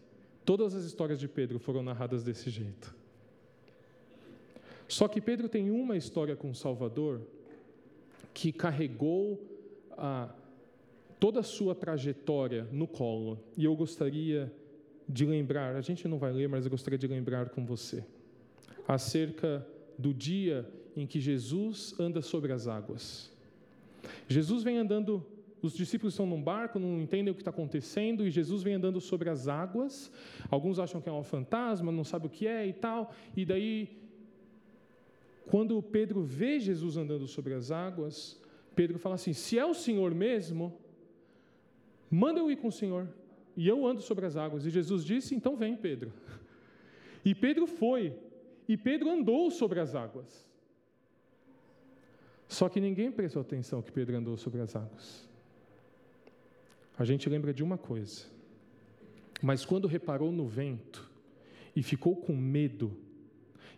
[0.45, 2.95] Todas as histórias de Pedro foram narradas desse jeito.
[4.89, 7.23] Só que Pedro tem uma história com o Salvador
[8.35, 9.41] que carregou
[9.97, 10.29] a,
[11.23, 13.39] toda a sua trajetória no colo.
[13.57, 14.53] E eu gostaria
[15.09, 18.05] de lembrar, a gente não vai ler, mas eu gostaria de lembrar com você,
[18.89, 19.65] acerca
[19.97, 23.31] do dia em que Jesus anda sobre as águas.
[24.27, 25.25] Jesus vem andando,
[25.63, 29.01] os discípulos estão num barco, não entendem o que está acontecendo, e Jesus vem andando
[29.01, 30.11] sobre as águas.
[30.51, 33.97] Alguns acham que é um fantasma, não sabe o que é e tal, e daí,
[35.47, 38.41] quando Pedro vê Jesus andando sobre as águas,
[38.75, 40.82] Pedro fala assim: se é o Senhor mesmo,
[42.15, 43.09] Manda eu ir com o Senhor,
[43.57, 44.67] e eu ando sobre as águas.
[44.67, 46.13] E Jesus disse: Então vem, Pedro.
[47.25, 48.13] E Pedro foi,
[48.69, 50.45] e Pedro andou sobre as águas.
[52.49, 55.29] Só que ninguém prestou atenção que Pedro andou sobre as águas.
[56.99, 58.27] A gente lembra de uma coisa,
[59.41, 61.09] mas quando reparou no vento
[61.77, 62.99] e ficou com medo,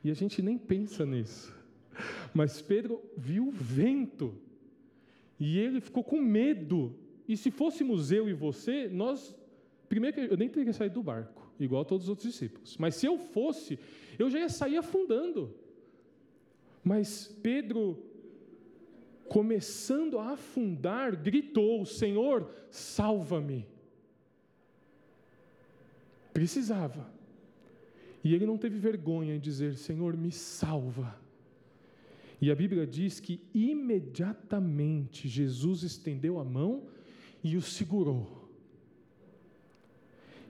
[0.02, 1.54] e a gente nem pensa nisso,
[2.32, 4.34] mas Pedro viu o vento
[5.38, 9.34] e ele ficou com medo e se fôssemos eu e você, nós.
[9.88, 12.76] Primeiro, eu nem teria saído do barco, igual todos os outros discípulos.
[12.78, 13.78] Mas se eu fosse,
[14.18, 15.54] eu já ia sair afundando.
[16.82, 17.98] Mas Pedro,
[19.28, 23.66] começando a afundar, gritou: Senhor, salva-me.
[26.32, 27.08] Precisava.
[28.22, 31.18] E ele não teve vergonha em dizer: Senhor, me salva.
[32.40, 36.88] E a Bíblia diz que imediatamente Jesus estendeu a mão
[37.44, 38.48] e o segurou.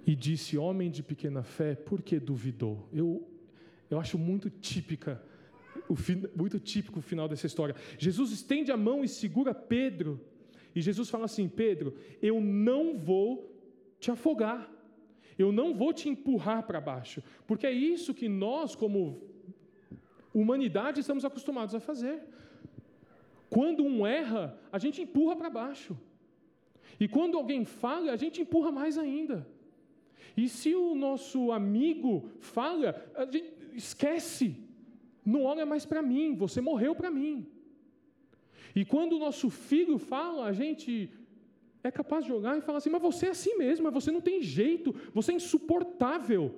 [0.06, 2.88] E disse: Homem de pequena fé, por que duvidou?
[2.92, 3.28] Eu,
[3.90, 5.20] eu acho muito típica,
[6.36, 7.74] muito típico o final dessa história.
[7.98, 10.20] Jesus estende a mão e segura Pedro.
[10.74, 13.52] E Jesus fala assim: Pedro, eu não vou
[13.98, 14.70] te afogar.
[15.36, 19.20] Eu não vou te empurrar para baixo, porque é isso que nós, como
[20.32, 22.22] humanidade, estamos acostumados a fazer.
[23.50, 25.98] Quando um erra, a gente empurra para baixo.
[26.98, 29.46] E quando alguém fala, a gente empurra mais ainda.
[30.36, 34.56] E se o nosso amigo fala, a gente esquece.
[35.24, 37.46] Não olha mais para mim, você morreu para mim.
[38.74, 41.10] E quando o nosso filho fala, a gente
[41.82, 44.40] é capaz de olhar e falar assim: Mas você é assim mesmo, você não tem
[44.40, 46.54] jeito, você é insuportável.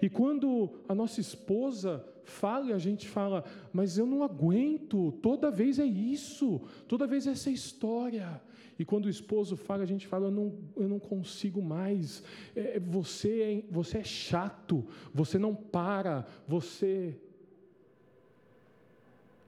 [0.00, 5.50] E quando a nossa esposa fala e a gente fala, mas eu não aguento, toda
[5.50, 8.40] vez é isso, toda vez é essa história.
[8.78, 12.22] E quando o esposo fala, a gente fala, eu não, eu não consigo mais,
[12.54, 14.84] é, você, é, você é chato,
[15.14, 17.16] você não para, você.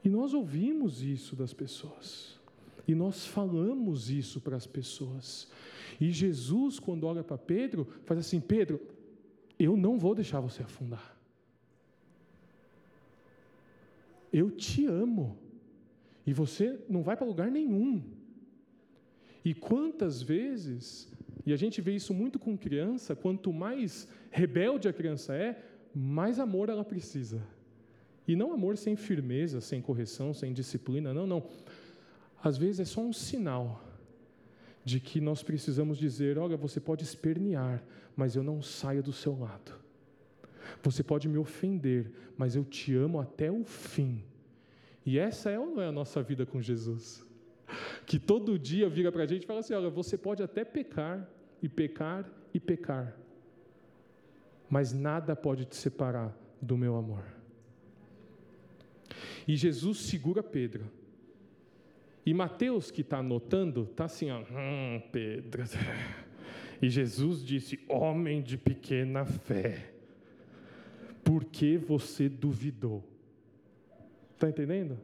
[0.02, 2.38] E nós ouvimos isso das pessoas,
[2.86, 5.48] e nós falamos isso para as pessoas.
[6.00, 8.80] E Jesus, quando olha para Pedro, faz assim: Pedro,
[9.58, 11.17] eu não vou deixar você afundar.
[14.32, 15.38] Eu te amo.
[16.26, 18.02] E você não vai para lugar nenhum.
[19.44, 21.10] E quantas vezes,
[21.46, 25.62] e a gente vê isso muito com criança, quanto mais rebelde a criança é,
[25.94, 27.42] mais amor ela precisa.
[28.26, 31.48] E não amor sem firmeza, sem correção, sem disciplina, não, não.
[32.42, 33.82] Às vezes é só um sinal
[34.84, 37.82] de que nós precisamos dizer: olha, você pode espernear,
[38.14, 39.72] mas eu não saio do seu lado.
[40.82, 44.22] Você pode me ofender, mas eu te amo até o fim.
[45.04, 47.26] E essa é ou não é a nossa vida com Jesus?
[48.06, 51.28] Que todo dia vira para a gente e fala assim: olha, você pode até pecar,
[51.62, 53.16] e pecar, e pecar,
[54.68, 57.24] mas nada pode te separar do meu amor.
[59.46, 60.90] E Jesus segura Pedro.
[62.24, 65.64] E Mateus, que está anotando, está assim: ó, hum, Pedro.
[66.80, 69.97] E Jesus disse: Homem de pequena fé
[71.28, 73.04] por que você duvidou?
[74.32, 74.98] Está entendendo?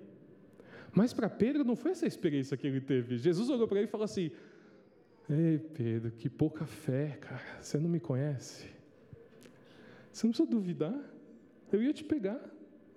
[0.90, 3.18] Mas para Pedro não foi essa experiência que ele teve.
[3.18, 4.30] Jesus olhou para ele e falou assim:
[5.28, 7.60] Ei, Pedro, que pouca fé, cara.
[7.60, 8.70] Você não me conhece.
[10.10, 10.98] Você não precisa duvidar.
[11.70, 12.40] Eu ia te pegar.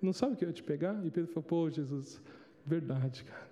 [0.00, 0.94] Não sabe que eu ia te pegar?
[1.04, 2.22] E Pedro falou: Pô, Jesus,
[2.64, 3.46] verdade, cara.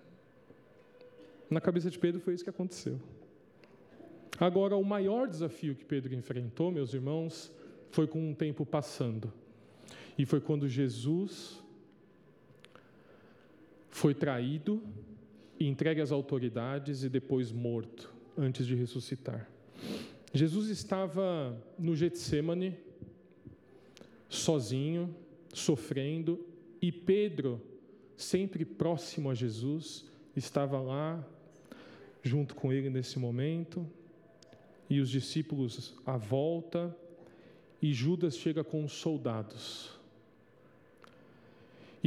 [1.50, 2.98] Na cabeça de Pedro foi isso que aconteceu.
[4.40, 7.52] Agora, o maior desafio que Pedro enfrentou, meus irmãos,
[7.90, 9.30] foi com o tempo passando.
[10.18, 11.62] E foi quando Jesus
[13.90, 14.82] foi traído,
[15.58, 19.48] entregue às autoridades e depois morto, antes de ressuscitar.
[20.34, 22.76] Jesus estava no Getsemane,
[24.28, 25.14] sozinho,
[25.52, 26.44] sofrendo,
[26.80, 27.60] e Pedro,
[28.16, 30.04] sempre próximo a Jesus,
[30.36, 31.26] estava lá
[32.22, 33.86] junto com ele nesse momento,
[34.90, 36.94] e os discípulos à volta,
[37.80, 39.95] e Judas chega com os soldados.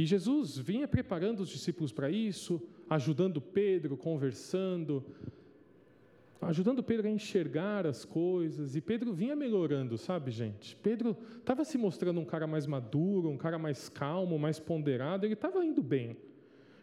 [0.00, 2.58] E Jesus vinha preparando os discípulos para isso,
[2.88, 5.04] ajudando Pedro, conversando,
[6.40, 10.74] ajudando Pedro a enxergar as coisas, e Pedro vinha melhorando, sabe, gente?
[10.76, 15.34] Pedro estava se mostrando um cara mais maduro, um cara mais calmo, mais ponderado, ele
[15.34, 16.16] estava indo bem.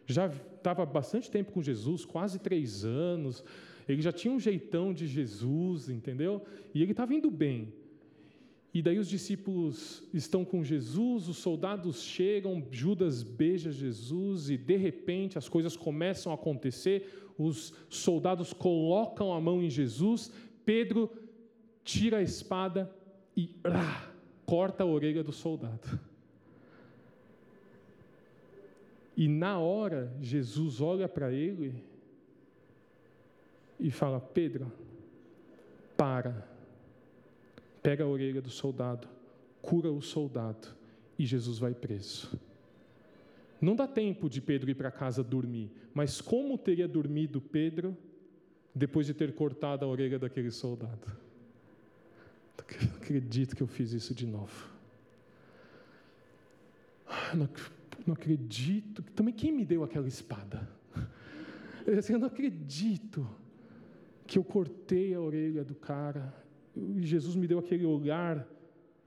[0.06, 3.42] Já estava bastante tempo com Jesus, quase três anos,
[3.88, 6.44] ele já tinha um jeitão de Jesus, entendeu?
[6.72, 7.72] E ele estava indo bem.
[8.72, 14.76] E daí os discípulos estão com Jesus, os soldados chegam, Judas beija Jesus e de
[14.76, 17.26] repente as coisas começam a acontecer.
[17.38, 20.30] Os soldados colocam a mão em Jesus,
[20.64, 21.10] Pedro
[21.82, 22.94] tira a espada
[23.34, 24.10] e ah,
[24.44, 25.98] corta a orelha do soldado.
[29.16, 31.82] E na hora, Jesus olha para ele
[33.80, 34.72] e fala: Pedro,
[35.96, 36.47] para.
[37.88, 39.08] Pega a orelha do soldado,
[39.62, 40.68] cura o soldado
[41.18, 42.38] e Jesus vai preso.
[43.58, 47.96] Não dá tempo de Pedro ir para casa dormir, mas como teria dormido Pedro
[48.74, 51.10] depois de ter cortado a orelha daquele soldado?
[52.82, 54.68] Não acredito que eu fiz isso de novo.
[57.32, 57.48] Não,
[58.06, 59.02] não acredito.
[59.14, 60.68] Também quem me deu aquela espada?
[61.86, 63.26] Eu não acredito
[64.26, 66.46] que eu cortei a orelha do cara.
[67.00, 68.46] Jesus me deu aquele olhar.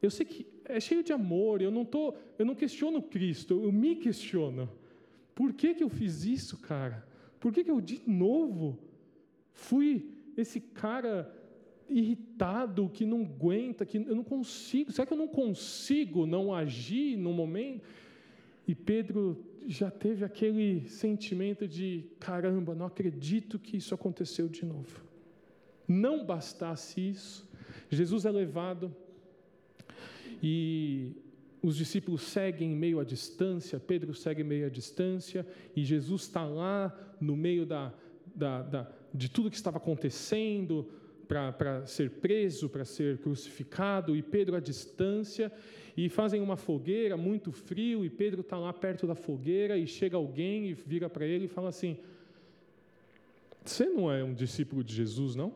[0.01, 1.61] Eu sei que é cheio de amor.
[1.61, 3.61] Eu não tô, eu não questiono Cristo.
[3.61, 4.69] Eu me questiono.
[5.35, 7.05] Por que que eu fiz isso, cara?
[7.39, 8.77] Por que que eu de novo
[9.53, 11.33] fui esse cara
[11.89, 14.91] irritado que não aguenta, que eu não consigo?
[14.91, 17.83] Será que eu não consigo não agir no momento?
[18.67, 25.03] E Pedro já teve aquele sentimento de caramba, não acredito que isso aconteceu de novo.
[25.87, 27.49] Não bastasse isso,
[27.91, 28.95] Jesus é levado
[30.41, 31.13] e
[31.61, 36.97] os discípulos seguem meio à distância, Pedro segue meio à distância, e Jesus está lá
[37.19, 37.93] no meio da,
[38.33, 40.89] da, da, de tudo que estava acontecendo
[41.27, 45.51] para ser preso, para ser crucificado, e Pedro à distância,
[45.95, 50.17] e fazem uma fogueira muito frio, e Pedro está lá perto da fogueira, e chega
[50.17, 51.97] alguém e vira para ele e fala assim:
[53.63, 55.53] Você não é um discípulo de Jesus, não?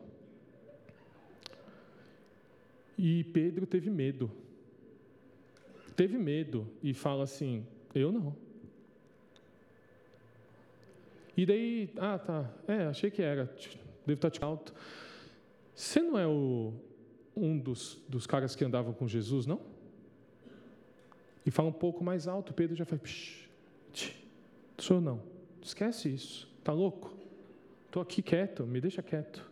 [2.98, 4.30] E Pedro teve medo.
[5.94, 8.36] Teve medo e fala assim: Eu não.
[11.36, 13.44] E daí, ah, tá, é, achei que era,
[14.06, 14.72] devo estar te alto.
[15.74, 16.72] Você não é o,
[17.36, 19.60] um dos, dos caras que andavam com Jesus, não?
[21.44, 23.48] E fala um pouco mais alto, Pedro já faz, psh,
[23.92, 24.16] tch,
[24.78, 25.22] sou não,
[25.62, 27.14] esquece isso, tá louco?
[27.84, 29.45] Estou aqui quieto, me deixa quieto.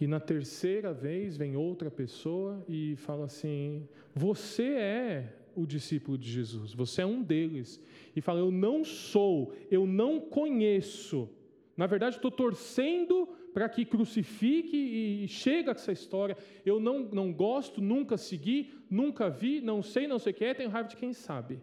[0.00, 6.30] E na terceira vez vem outra pessoa e fala assim: Você é o discípulo de
[6.30, 7.78] Jesus, você é um deles.
[8.16, 11.28] E fala: Eu não sou, eu não conheço.
[11.76, 14.76] Na verdade, estou torcendo para que crucifique
[15.22, 16.36] e chega essa história.
[16.64, 20.54] Eu não, não gosto, nunca segui, nunca vi, não sei, não sei o que é,
[20.54, 21.60] tenho raiva de quem sabe.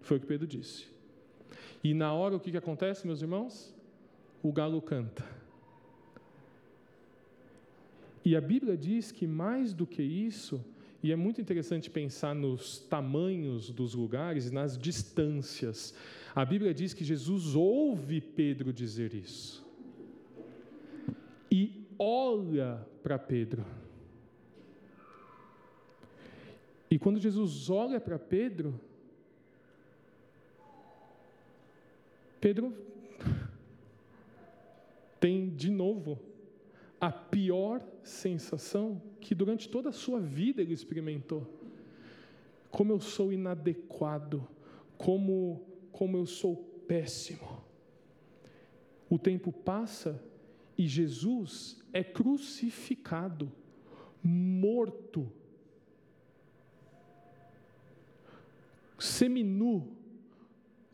[0.00, 0.86] Foi o que Pedro disse.
[1.82, 3.74] E na hora o que, que acontece, meus irmãos?
[4.42, 5.24] O galo canta.
[8.24, 10.64] E a Bíblia diz que mais do que isso,
[11.02, 15.94] e é muito interessante pensar nos tamanhos dos lugares e nas distâncias.
[16.34, 19.62] A Bíblia diz que Jesus ouve Pedro dizer isso.
[21.50, 23.66] E olha para Pedro.
[26.90, 28.80] E quando Jesus olha para Pedro,
[32.40, 32.72] Pedro
[35.20, 36.33] tem de novo
[37.04, 41.46] a pior sensação que durante toda a sua vida ele experimentou.
[42.70, 44.48] Como eu sou inadequado,
[44.96, 45.60] como,
[45.92, 46.56] como eu sou
[46.88, 47.62] péssimo.
[49.10, 50.18] O tempo passa
[50.78, 53.52] e Jesus é crucificado,
[54.22, 55.30] morto,
[58.98, 59.94] seminu,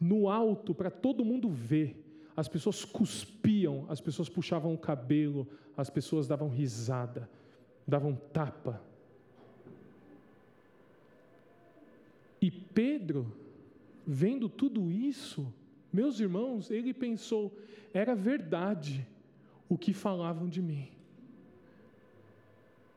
[0.01, 1.97] no alto, para todo mundo ver.
[2.41, 7.29] As pessoas cuspiam, as pessoas puxavam o cabelo, as pessoas davam risada,
[7.87, 8.83] davam tapa.
[12.41, 13.31] E Pedro,
[14.07, 15.53] vendo tudo isso,
[15.93, 17.55] meus irmãos, ele pensou,
[17.93, 19.07] era verdade
[19.69, 20.89] o que falavam de mim.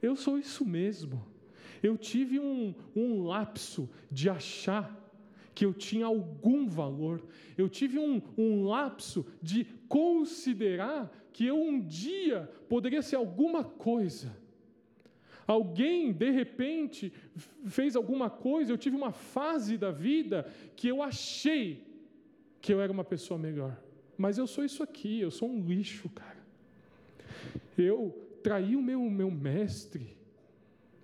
[0.02, 1.22] Eu sou isso mesmo.
[1.84, 5.03] Eu tive um, um lapso de achar
[5.54, 7.22] que eu tinha algum valor.
[7.58, 14.36] Eu tive um, um lapso de considerar que eu um dia poderia ser alguma coisa.
[15.45, 17.12] Alguém, de repente,
[17.66, 21.86] fez alguma coisa, eu tive uma fase da vida que eu achei
[22.62, 23.78] que eu era uma pessoa melhor.
[24.18, 26.41] Mas eu sou isso aqui, eu sou um lixo, cara.
[27.78, 30.16] Eu traí o meu, meu mestre,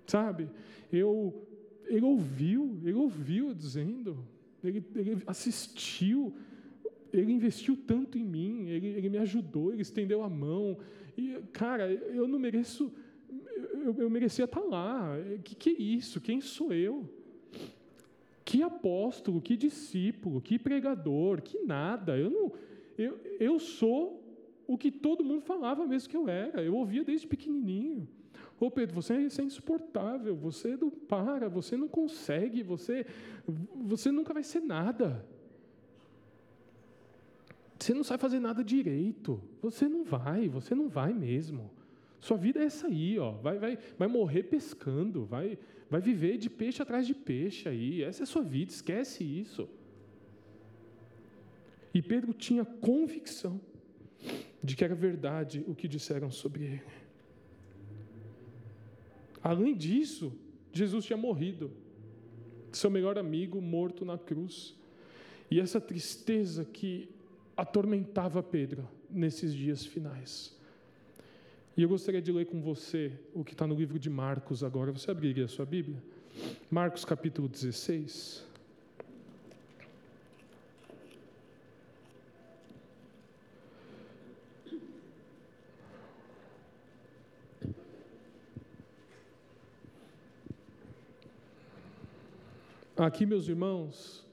[0.06, 0.48] sabe?
[0.90, 1.46] Eu,
[1.86, 4.26] ele ouviu, ele ouviu dizendo,
[4.62, 6.34] ele, ele assistiu,
[7.12, 10.78] ele investiu tanto em mim, ele, ele me ajudou, ele estendeu a mão.
[11.16, 12.92] E, cara, eu não mereço,
[13.74, 15.16] eu, eu merecia estar lá.
[15.42, 16.20] Que, que é isso?
[16.20, 17.08] Quem sou eu?
[18.44, 22.18] Que apóstolo, que discípulo, que pregador, que nada.
[22.18, 22.52] Eu não,
[22.98, 24.20] eu, eu sou
[24.66, 26.62] o que todo mundo falava mesmo que eu era.
[26.62, 28.08] Eu ouvia desde pequenininho.
[28.60, 33.06] Ô Pedro, você, é insuportável, você não para, você não consegue, você,
[33.86, 35.26] você nunca vai ser nada.
[37.78, 39.40] Você não sabe fazer nada direito.
[39.62, 41.70] Você não vai, você não vai mesmo.
[42.20, 43.30] Sua vida é essa aí, ó.
[43.30, 45.58] Vai, vai, vai morrer pescando, vai,
[45.88, 48.02] vai viver de peixe atrás de peixe aí.
[48.02, 49.66] Essa é a sua vida, esquece isso.
[51.94, 53.58] E Pedro tinha convicção
[54.62, 56.82] de que era verdade o que disseram sobre ele.
[59.42, 60.32] Além disso,
[60.72, 61.70] Jesus tinha morrido,
[62.72, 64.74] seu melhor amigo morto na cruz.
[65.50, 67.08] E essa tristeza que
[67.56, 70.56] atormentava Pedro nesses dias finais.
[71.76, 74.92] E eu gostaria de ler com você o que está no livro de Marcos agora.
[74.92, 76.02] Você abriria a sua Bíblia?
[76.70, 78.49] Marcos capítulo 16.
[93.02, 94.26] Aqui, meus irmãos,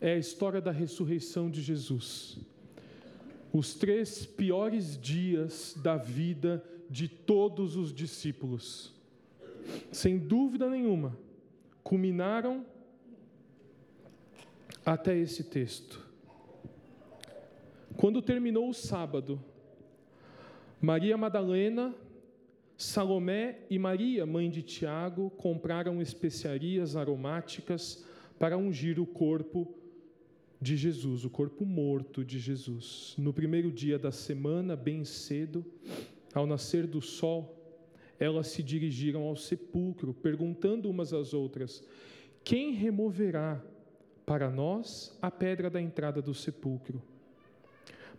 [0.00, 2.38] é a história da ressurreição de Jesus.
[3.52, 8.94] Os três piores dias da vida de todos os discípulos.
[9.92, 11.14] Sem dúvida nenhuma,
[11.82, 12.64] culminaram
[14.82, 16.00] até esse texto.
[17.98, 19.38] Quando terminou o sábado,
[20.80, 21.94] Maria Madalena
[22.76, 28.04] Salomé e Maria, mãe de Tiago, compraram especiarias aromáticas
[28.38, 29.72] para ungir o corpo
[30.60, 33.14] de Jesus, o corpo morto de Jesus.
[33.16, 35.64] No primeiro dia da semana, bem cedo,
[36.34, 37.64] ao nascer do sol,
[38.18, 41.84] elas se dirigiram ao sepulcro, perguntando umas às outras:
[42.42, 43.62] Quem removerá
[44.26, 47.00] para nós a pedra da entrada do sepulcro?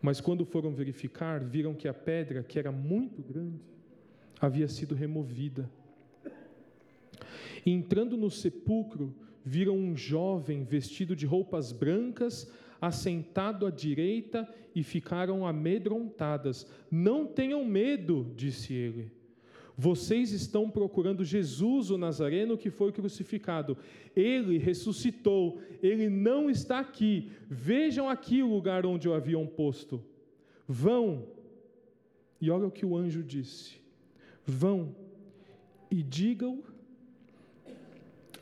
[0.02, 3.75] Mas quando foram verificar, viram que a pedra, que era muito grande,
[4.40, 5.70] havia sido removida.
[7.66, 9.14] E entrando no sepulcro,
[9.44, 16.68] viram um jovem vestido de roupas brancas, assentado à direita, e ficaram amedrontadas.
[16.92, 19.12] Não tenham medo, disse ele.
[19.78, 23.78] Vocês estão procurando Jesus, o Nazareno, que foi crucificado.
[24.16, 27.30] Ele ressuscitou, ele não está aqui.
[27.50, 30.02] Vejam aqui o lugar onde o haviam posto.
[30.68, 31.28] Vão.
[32.40, 33.85] E olha o que o anjo disse
[34.46, 34.96] Vão
[35.90, 36.64] e digam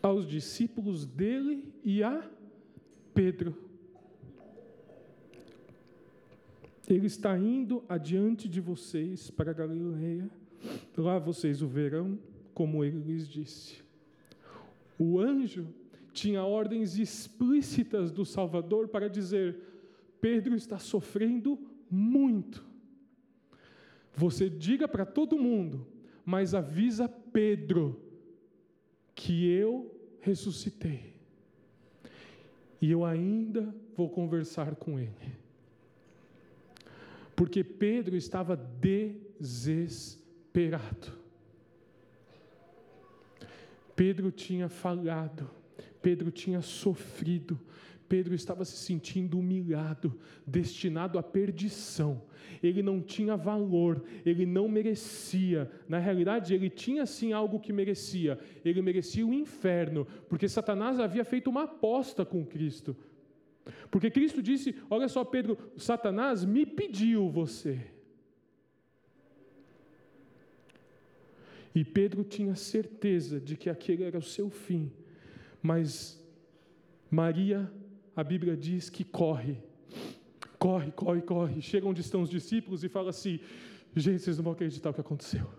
[0.02, 2.30] aos discípulos dele e a
[3.14, 3.56] Pedro.
[6.88, 10.30] Ele está indo adiante de vocês para Galileia.
[10.98, 12.20] Lá vocês o verão,
[12.54, 13.82] como ele lhes disse.
[15.00, 15.68] O anjo
[16.12, 19.58] tinha ordens explícitas do Salvador para dizer:
[20.20, 21.58] Pedro está sofrendo
[21.90, 22.66] muito.
[24.16, 25.93] Você diga para todo mundo
[26.26, 28.02] mas avisa Pedro
[29.16, 31.14] que eu ressuscitei.
[32.82, 35.34] E eu ainda vou conversar com ele.
[37.36, 38.56] Porque Pedro estava
[39.40, 40.24] desesperado.
[43.96, 45.50] Pedro tinha falhado,
[46.02, 47.60] Pedro tinha sofrido,
[48.14, 52.22] Pedro estava se sentindo humilhado, destinado à perdição.
[52.62, 55.68] Ele não tinha valor, ele não merecia.
[55.90, 58.38] Na realidade, ele tinha sim algo que merecia.
[58.64, 62.96] Ele merecia o inferno, porque Satanás havia feito uma aposta com Cristo.
[63.90, 67.80] Porque Cristo disse: Olha só, Pedro, Satanás me pediu você.
[71.74, 74.92] E Pedro tinha certeza de que aquele era o seu fim,
[75.64, 76.24] mas
[77.10, 77.72] Maria,
[78.16, 79.58] a Bíblia diz que corre,
[80.60, 81.62] corre, corre, corre.
[81.62, 83.40] Chega onde estão os discípulos e fala assim:
[83.96, 85.50] Gente, vocês não vão acreditar o que aconteceu.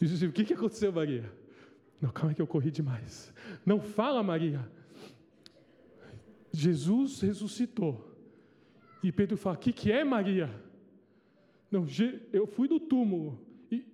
[0.00, 1.30] E o que, que aconteceu, Maria?
[2.00, 3.32] Não, calma que eu corri demais.
[3.64, 4.68] Não fala, Maria.
[6.52, 8.12] Jesus ressuscitou.
[9.02, 10.50] E Pedro fala: O que, que é, Maria?
[11.70, 11.86] Não,
[12.32, 13.40] eu fui do túmulo.
[13.70, 13.84] E,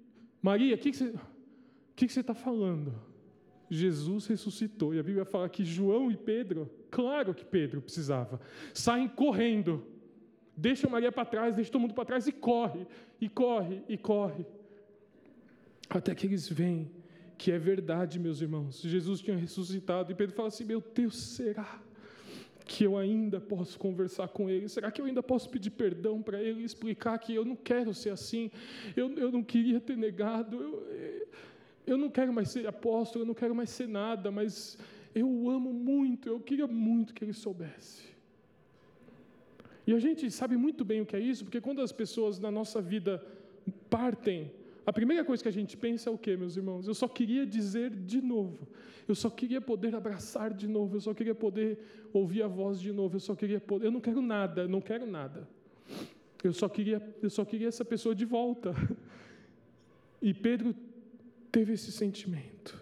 [0.43, 3.08] Maria, o que, que você está falando?
[3.71, 4.95] Jesus ressuscitou.
[4.95, 8.41] E a Bíblia fala que João e Pedro, claro que Pedro precisava,
[8.73, 9.87] saem correndo.
[10.57, 12.87] Deixa Maria para trás, deixa todo mundo para trás e corre,
[13.21, 14.45] e corre, e corre.
[15.89, 16.91] Até que eles veem
[17.37, 18.81] que é verdade, meus irmãos.
[18.83, 20.11] Jesus tinha ressuscitado.
[20.11, 21.81] E Pedro fala assim: Meu Deus, será?
[22.69, 24.69] que eu ainda posso conversar com ele?
[24.69, 28.11] Será que eu ainda posso pedir perdão para ele, explicar que eu não quero ser
[28.11, 28.51] assim,
[28.95, 30.87] eu, eu não queria ter negado, eu,
[31.91, 34.78] eu não quero mais ser apóstolo, eu não quero mais ser nada, mas
[35.14, 38.03] eu o amo muito, eu queria muito que ele soubesse.
[39.86, 42.51] E a gente sabe muito bem o que é isso, porque quando as pessoas na
[42.51, 43.24] nossa vida
[43.89, 44.51] partem,
[44.89, 46.86] a primeira coisa que a gente pensa é o que, meus irmãos?
[46.86, 48.66] Eu só queria dizer de novo.
[49.07, 50.97] Eu só queria poder abraçar de novo.
[50.97, 51.78] Eu só queria poder
[52.11, 53.16] ouvir a voz de novo.
[53.16, 53.84] Eu só queria poder.
[53.86, 54.62] Eu não quero nada.
[54.62, 55.47] Eu não quero nada.
[56.43, 58.74] Eu só queria, eu só queria essa pessoa de volta.
[60.20, 60.74] E Pedro
[61.51, 62.78] teve esse sentimento.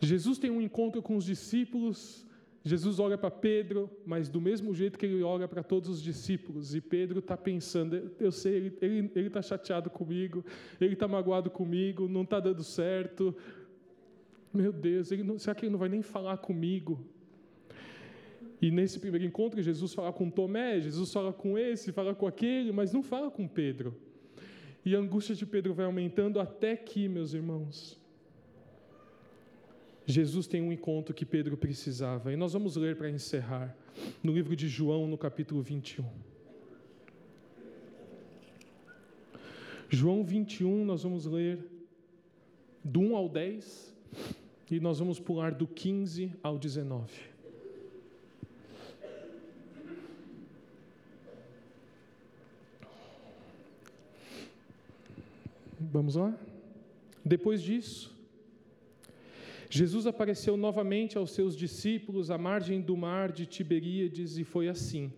[0.00, 2.24] Jesus tem um encontro com os discípulos
[2.66, 6.74] Jesus olha para Pedro, mas do mesmo jeito que ele olha para todos os discípulos,
[6.74, 10.42] e Pedro está pensando: eu sei, ele está chateado comigo,
[10.80, 13.36] ele está magoado comigo, não está dando certo.
[14.50, 17.04] Meu Deus, não, será que ele não vai nem falar comigo?
[18.62, 22.72] E nesse primeiro encontro, Jesus fala com Tomé, Jesus fala com esse, fala com aquele,
[22.72, 23.94] mas não fala com Pedro.
[24.84, 27.98] E a angústia de Pedro vai aumentando até que, meus irmãos,
[30.06, 32.32] Jesus tem um encontro que Pedro precisava.
[32.32, 33.74] E nós vamos ler para encerrar,
[34.22, 36.04] no livro de João, no capítulo 21.
[39.88, 41.58] João 21, nós vamos ler
[42.82, 43.94] do 1 ao 10
[44.70, 47.33] e nós vamos pular do 15 ao 19.
[55.92, 56.36] Vamos lá?
[57.24, 58.14] Depois disso,
[59.70, 65.12] Jesus apareceu novamente aos seus discípulos à margem do mar de Tiberíades e foi assim.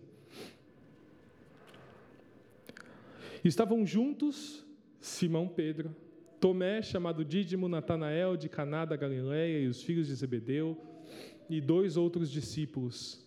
[3.43, 4.65] Estavam juntos
[4.99, 5.95] Simão Pedro,
[6.39, 10.77] Tomé, chamado Dídimo, Natanael de Caná da Galileia e os filhos de Zebedeu,
[11.49, 13.25] e dois outros discípulos.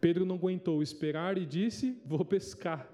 [0.00, 2.90] Pedro não aguentou esperar e disse: Vou pescar.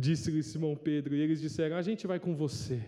[0.00, 2.80] Disse-lhe Simão Pedro, e eles disseram: A gente vai com você.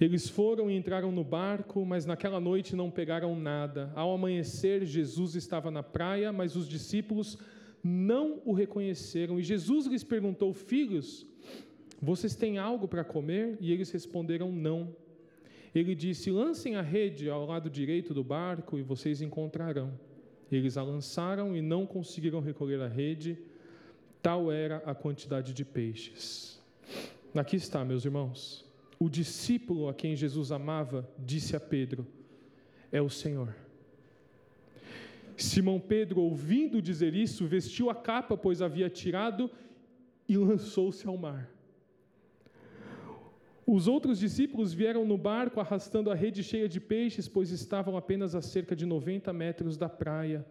[0.00, 3.92] Eles foram e entraram no barco, mas naquela noite não pegaram nada.
[3.94, 7.36] Ao amanhecer, Jesus estava na praia, mas os discípulos
[7.82, 9.38] não o reconheceram.
[9.38, 11.26] E Jesus lhes perguntou: Filhos,
[12.00, 13.58] vocês têm algo para comer?
[13.60, 14.96] E eles responderam: Não.
[15.74, 19.92] Ele disse: Lancem a rede ao lado direito do barco e vocês encontrarão.
[20.50, 23.38] Eles a lançaram e não conseguiram recolher a rede,
[24.22, 26.60] tal era a quantidade de peixes.
[27.34, 28.64] Aqui está, meus irmãos
[28.98, 32.06] o discípulo a quem Jesus amava disse a Pedro:
[32.90, 33.54] É o Senhor.
[35.36, 39.50] Simão Pedro, ouvindo dizer isso, vestiu a capa, pois havia tirado,
[40.28, 41.50] e lançou-se ao mar.
[43.66, 48.34] Os outros discípulos vieram no barco arrastando a rede cheia de peixes, pois estavam apenas
[48.34, 50.44] a cerca de 90 metros da praia.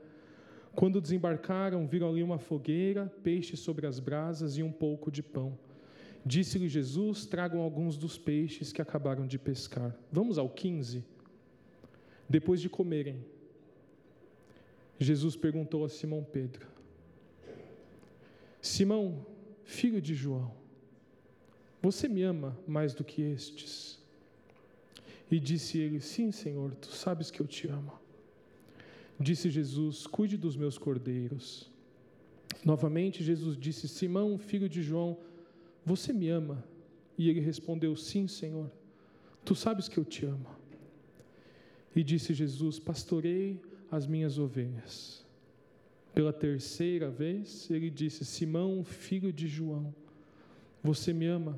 [0.76, 5.57] Quando desembarcaram, viram ali uma fogueira, peixes sobre as brasas e um pouco de pão.
[6.26, 9.95] Disse-lhe Jesus: Tragam alguns dos peixes que acabaram de pescar.
[10.11, 11.05] Vamos ao 15.
[12.28, 13.24] Depois de comerem,
[14.97, 16.66] Jesus perguntou a Simão Pedro:
[18.59, 19.24] Simão,
[19.64, 20.62] filho de João,
[21.84, 23.99] você me ama mais do que estes?
[25.29, 27.91] E disse ele: Sim, Senhor, tu sabes que eu te amo.
[29.19, 31.69] Disse Jesus: Cuide dos meus cordeiros.
[32.63, 35.17] Novamente, Jesus disse: Simão, filho de João,
[35.86, 36.63] você me ama?
[37.17, 38.71] E ele respondeu: Sim, Senhor.
[39.43, 40.47] Tu sabes que eu te amo.
[41.93, 43.59] E disse Jesus: Pastorei
[43.91, 45.25] as minhas ovelhas.
[46.15, 49.93] Pela terceira vez, ele disse: Simão, filho de João,
[50.84, 51.57] você me ama?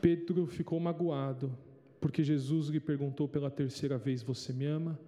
[0.00, 1.52] Pedro ficou magoado.
[2.00, 4.98] porque Jesus lhe perguntou pela terceira vez: Você me ama?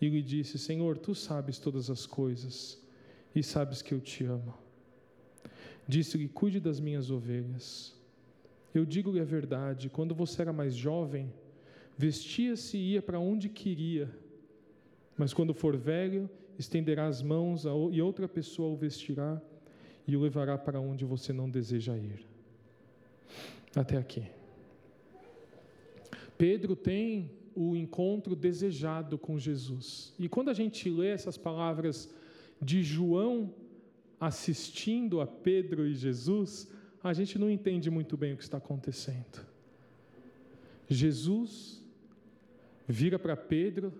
[0.00, 2.82] E lhe disse: Senhor, tu sabes todas as coisas
[3.34, 4.54] e sabes que eu te amo.
[5.86, 7.94] Disse-lhe: Cuide das minhas ovelhas.
[8.74, 11.32] Eu digo-lhe a verdade: quando você era mais jovem,
[11.98, 14.10] vestia-se e ia para onde queria.
[15.16, 19.40] Mas quando for velho, estenderá as mãos e outra pessoa o vestirá
[20.06, 22.24] e o levará para onde você não deseja ir.
[23.74, 24.24] Até aqui.
[26.36, 30.14] Pedro tem o encontro desejado com Jesus.
[30.18, 32.12] E quando a gente lê essas palavras
[32.60, 33.52] de João
[34.18, 36.70] assistindo a Pedro e Jesus,
[37.02, 39.46] a gente não entende muito bem o que está acontecendo.
[40.88, 41.82] Jesus
[42.86, 43.92] vira para Pedro,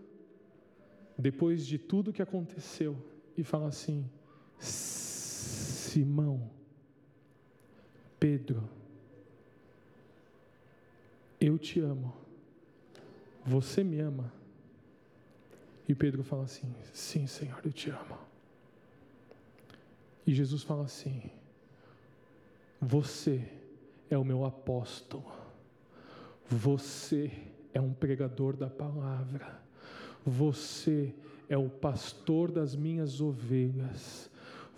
[1.16, 2.96] depois de tudo que aconteceu,
[3.36, 4.04] e fala assim:
[5.80, 6.50] Simão,
[8.18, 8.68] Pedro,
[11.40, 12.14] eu te amo,
[13.44, 14.30] você me ama?
[15.88, 18.18] E Pedro fala assim: Sim, Senhor, eu te amo.
[20.26, 21.30] E Jesus fala assim:
[22.80, 23.50] Você
[24.10, 25.32] é o meu apóstolo,
[26.46, 27.32] você
[27.72, 29.60] é um pregador da palavra,
[30.24, 31.14] você
[31.48, 34.29] é o pastor das minhas ovelhas,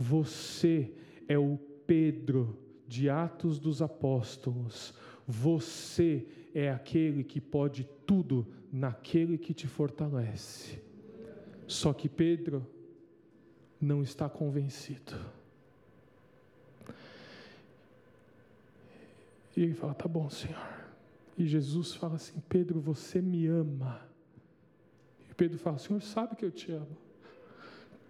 [0.03, 0.93] você
[1.29, 4.93] é o Pedro de Atos dos Apóstolos,
[5.27, 10.83] você é aquele que pode tudo naquele que te fortalece.
[11.67, 12.67] Só que Pedro
[13.81, 15.15] não está convencido.
[19.57, 20.83] E ele fala: Tá bom, Senhor.
[21.39, 24.03] E Jesus fala assim: Pedro, você me ama.
[25.31, 26.99] E Pedro fala: Senhor, sabe que eu te amo.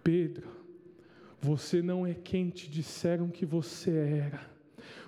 [0.03, 0.62] Pedro,
[1.43, 4.39] você não é quem te disseram que você era.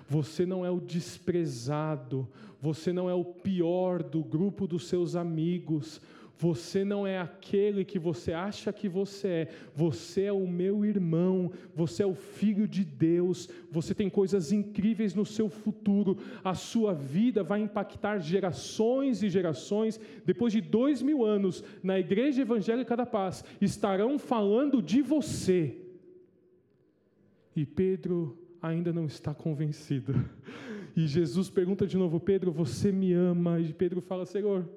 [0.06, 2.28] Você não é o desprezado,
[2.60, 5.98] você não é o pior do grupo dos seus amigos,
[6.38, 9.48] você não é aquele que você acha que você é.
[9.74, 11.50] Você é o meu irmão.
[11.74, 13.48] Você é o filho de Deus.
[13.70, 16.18] Você tem coisas incríveis no seu futuro.
[16.44, 19.98] A sua vida vai impactar gerações e gerações.
[20.26, 25.85] Depois de dois mil anos, na Igreja Evangélica da Paz, estarão falando de você.
[27.56, 30.12] E Pedro ainda não está convencido.
[30.94, 33.58] E Jesus pergunta de novo: Pedro, você me ama?
[33.58, 34.68] E Pedro fala: Senhor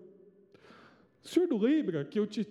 [1.23, 2.47] o senhor não lembra que eu te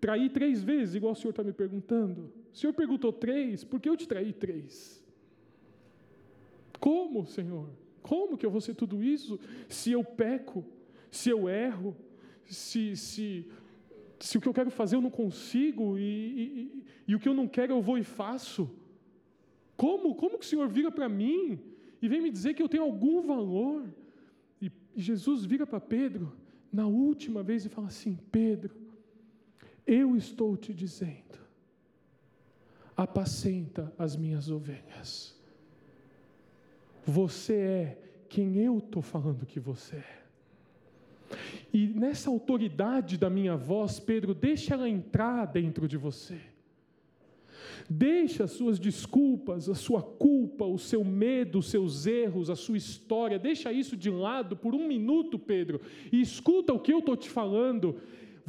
[0.00, 2.32] traí três vezes, igual o senhor está me perguntando?
[2.52, 5.04] O senhor perguntou três, por que eu te traí três?
[6.80, 7.68] Como, Senhor?
[8.02, 10.64] Como que eu vou ser tudo isso se eu peco,
[11.10, 11.96] se eu erro,
[12.44, 13.48] se, se,
[14.18, 17.34] se o que eu quero fazer eu não consigo e, e, e o que eu
[17.34, 18.70] não quero eu vou e faço?
[19.78, 20.16] Como?
[20.16, 21.60] Como que o Senhor vira para mim
[22.02, 23.88] e vem me dizer que eu tenho algum valor?
[24.60, 26.32] E, Jesus vira para Pedro
[26.72, 28.74] na última vez e fala assim: Pedro,
[29.86, 31.38] eu estou te dizendo,
[32.96, 35.38] apacenta as minhas ovelhas.
[37.06, 37.98] Você é
[38.28, 40.18] quem eu estou falando que você é.
[41.72, 46.40] E nessa autoridade da minha voz, Pedro, deixa ela entrar dentro de você.
[47.88, 52.76] Deixa as suas desculpas, a sua culpa, o seu medo, os seus erros, a sua
[52.76, 55.80] história, deixa isso de lado por um minuto, Pedro,
[56.12, 57.96] e escuta o que eu estou te falando.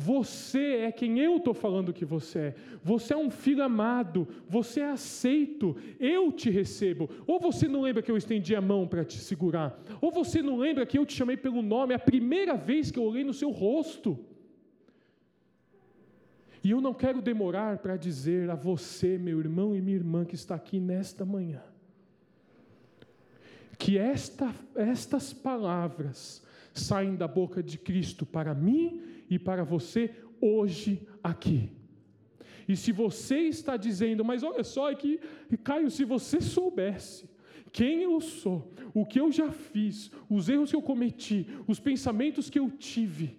[0.01, 2.55] Você é quem eu estou falando que você é.
[2.82, 7.09] Você é um filho amado, você é aceito, eu te recebo.
[7.28, 10.57] Ou você não lembra que eu estendi a mão para te segurar, ou você não
[10.57, 13.51] lembra que eu te chamei pelo nome a primeira vez que eu olhei no seu
[13.51, 14.17] rosto.
[16.64, 20.36] E eu não quero demorar para dizer a você, meu irmão e minha irmã que
[20.36, 21.62] está aqui nesta manhã,
[23.78, 26.43] que esta, estas palavras
[26.74, 31.72] saem da boca de Cristo para mim e para você hoje aqui.
[32.68, 35.20] E se você está dizendo, mas olha só, é que,
[35.64, 37.28] Caio, se você soubesse
[37.72, 42.49] quem eu sou, o que eu já fiz, os erros que eu cometi, os pensamentos
[42.49, 43.38] que eu tive,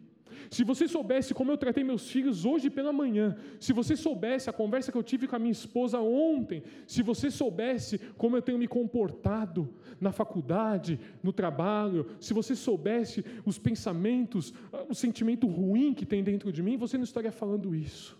[0.50, 4.52] se você soubesse como eu tratei meus filhos hoje pela manhã, se você soubesse a
[4.52, 8.58] conversa que eu tive com a minha esposa ontem, se você soubesse como eu tenho
[8.58, 15.94] me comportado na faculdade, no trabalho, se você soubesse os pensamentos, ah, o sentimento ruim
[15.94, 18.18] que tem dentro de mim, você não estaria falando isso.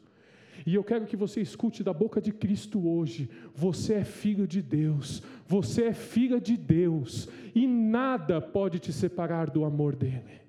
[0.64, 4.62] E eu quero que você escute da boca de Cristo hoje: você é filho de
[4.62, 10.41] Deus, você é filha de Deus, e nada pode te separar do amor dEle.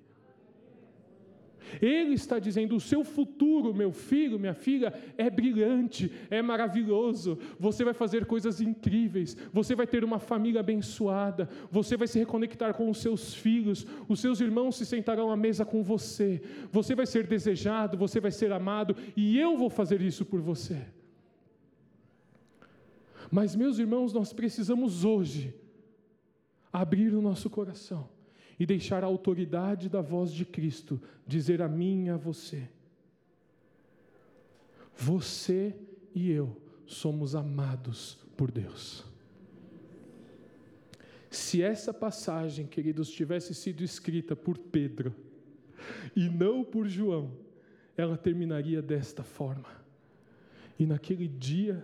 [1.81, 7.37] Ele está dizendo: o seu futuro, meu filho, minha filha, é brilhante, é maravilhoso.
[7.59, 12.73] Você vai fazer coisas incríveis, você vai ter uma família abençoada, você vai se reconectar
[12.73, 16.41] com os seus filhos, os seus irmãos se sentarão à mesa com você,
[16.71, 20.81] você vai ser desejado, você vai ser amado, e eu vou fazer isso por você.
[23.29, 25.55] Mas, meus irmãos, nós precisamos hoje
[26.73, 28.09] abrir o nosso coração
[28.61, 32.69] e deixar a autoridade da voz de Cristo dizer a mim e a você:
[34.95, 35.75] Você
[36.13, 36.55] e eu
[36.85, 39.03] somos amados por Deus.
[41.27, 45.15] Se essa passagem, queridos, tivesse sido escrita por Pedro
[46.15, 47.31] e não por João,
[47.97, 49.69] ela terminaria desta forma.
[50.77, 51.83] E naquele dia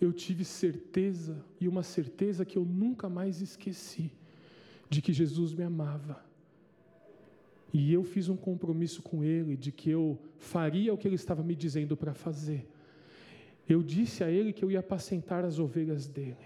[0.00, 4.10] eu tive certeza, e uma certeza que eu nunca mais esqueci
[4.94, 6.24] de que Jesus me amava.
[7.72, 11.42] E eu fiz um compromisso com Ele de que eu faria o que Ele estava
[11.42, 12.68] me dizendo para fazer.
[13.68, 16.36] Eu disse a Ele que eu ia apacentar as ovelhas dele.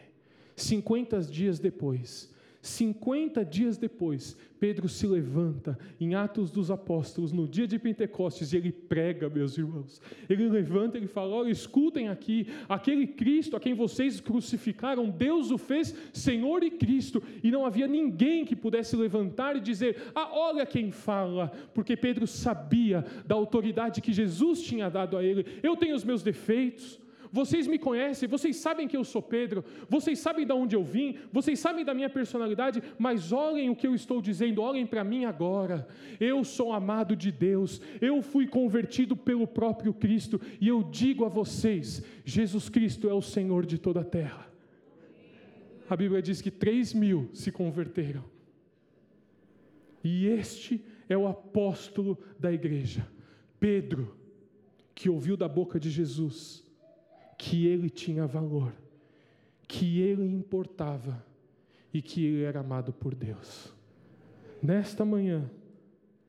[0.56, 7.68] 50 dias depois, 50 dias depois, Pedro se levanta em Atos dos Apóstolos, no dia
[7.68, 10.02] de Pentecostes, e ele prega, meus irmãos.
[10.28, 15.58] Ele levanta e fala: Olha, escutem aqui, aquele Cristo a quem vocês crucificaram, Deus o
[15.58, 20.66] fez Senhor e Cristo, e não havia ninguém que pudesse levantar e dizer: Ah, olha
[20.66, 25.46] quem fala, porque Pedro sabia da autoridade que Jesus tinha dado a ele.
[25.62, 26.98] Eu tenho os meus defeitos.
[27.32, 31.16] Vocês me conhecem, vocês sabem que eu sou Pedro, vocês sabem de onde eu vim,
[31.32, 35.24] vocês sabem da minha personalidade, mas olhem o que eu estou dizendo, olhem para mim
[35.24, 35.86] agora.
[36.18, 41.28] Eu sou amado de Deus, eu fui convertido pelo próprio Cristo, e eu digo a
[41.28, 44.46] vocês: Jesus Cristo é o Senhor de toda a terra.
[45.88, 48.24] A Bíblia diz que três mil se converteram,
[50.04, 53.06] e este é o apóstolo da igreja,
[53.58, 54.14] Pedro,
[54.94, 56.67] que ouviu da boca de Jesus
[57.38, 58.74] que ele tinha valor,
[59.68, 61.24] que ele importava
[61.94, 63.72] e que ele era amado por Deus.
[64.60, 65.48] Nesta manhã,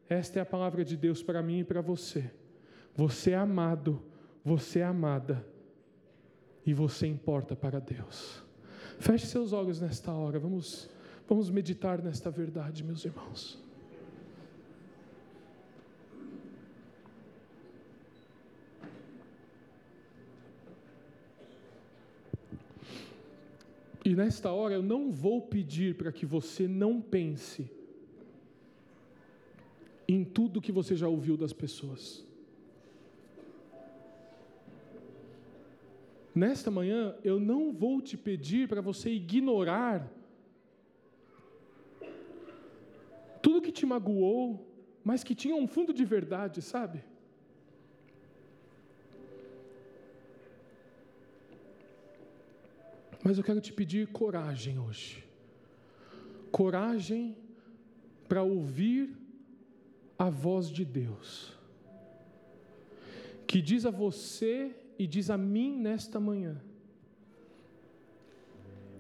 [0.08, 2.32] esta é a palavra de Deus para mim e para você.
[2.96, 4.02] Você é amado,
[4.46, 5.46] você é amada
[6.66, 8.44] e você importa para Deus.
[9.00, 10.90] Feche seus olhos nesta hora, vamos,
[11.28, 13.69] vamos meditar nesta verdade, meus irmãos.
[24.10, 27.70] E nesta hora eu não vou pedir para que você não pense
[30.08, 32.26] em tudo que você já ouviu das pessoas.
[36.34, 40.12] Nesta manhã eu não vou te pedir para você ignorar
[43.44, 44.44] tudo que te magoou,
[45.04, 47.04] mas que tinha um fundo de verdade, sabe?
[53.24, 55.24] Mas eu quero te pedir coragem hoje.
[56.52, 57.36] Coragem
[58.28, 59.16] para ouvir
[60.18, 61.58] a voz de Deus,
[63.48, 66.62] que diz a você e diz a mim nesta manhã: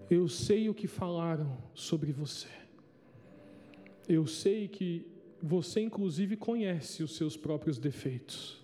[0.10, 2.48] Eu sei o que falaram sobre você.
[4.08, 5.06] Eu sei que
[5.42, 8.59] você, inclusive, conhece os seus próprios defeitos.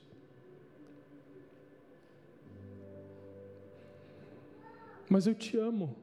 [5.09, 5.95] Mas eu te amo.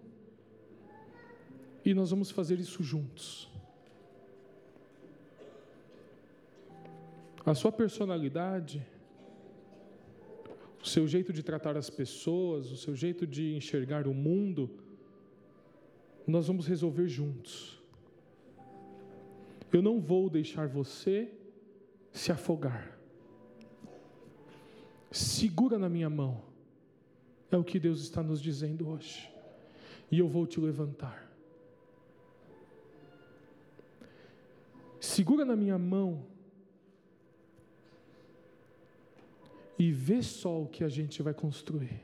[1.85, 3.51] E nós vamos fazer isso juntos.
[7.45, 8.87] A sua personalidade,
[10.81, 14.71] o seu jeito de tratar as pessoas, o seu jeito de enxergar o mundo,
[16.27, 17.81] nós vamos resolver juntos.
[19.73, 21.33] Eu não vou deixar você
[22.13, 22.99] se afogar.
[25.11, 26.43] Segura na minha mão.
[27.53, 29.31] É o que Deus está nos dizendo hoje.
[30.11, 31.31] E eu vou te levantar.
[34.99, 36.25] Segura na minha mão
[39.79, 42.01] e vê só o que a gente vai construir.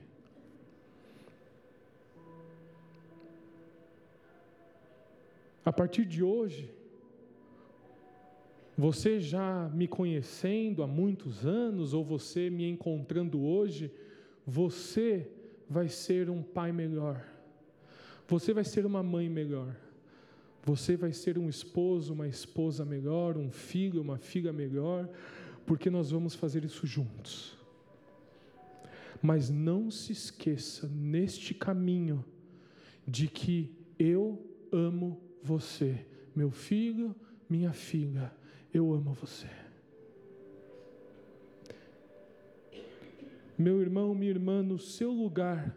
[5.64, 6.70] A partir de hoje,
[8.76, 13.90] você já me conhecendo há muitos anos, ou você me encontrando hoje,
[14.46, 15.30] você
[15.68, 17.24] vai ser um pai melhor.
[18.26, 19.74] Você vai ser uma mãe melhor.
[20.64, 25.08] Você vai ser um esposo, uma esposa melhor, um filho, uma filha melhor,
[25.64, 27.56] porque nós vamos fazer isso juntos.
[29.22, 32.24] Mas não se esqueça neste caminho
[33.06, 37.16] de que eu amo você, meu filho,
[37.48, 38.32] minha filha,
[38.72, 39.48] eu amo você.
[43.59, 45.76] Meu irmão, minha irmã, no seu lugar,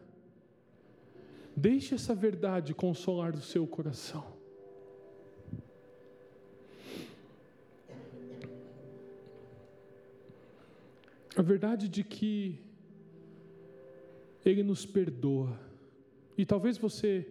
[1.57, 4.23] deixe essa verdade consolar o seu coração.
[11.35, 12.59] A verdade de que
[14.45, 15.59] Ele nos perdoa.
[16.37, 17.27] E talvez você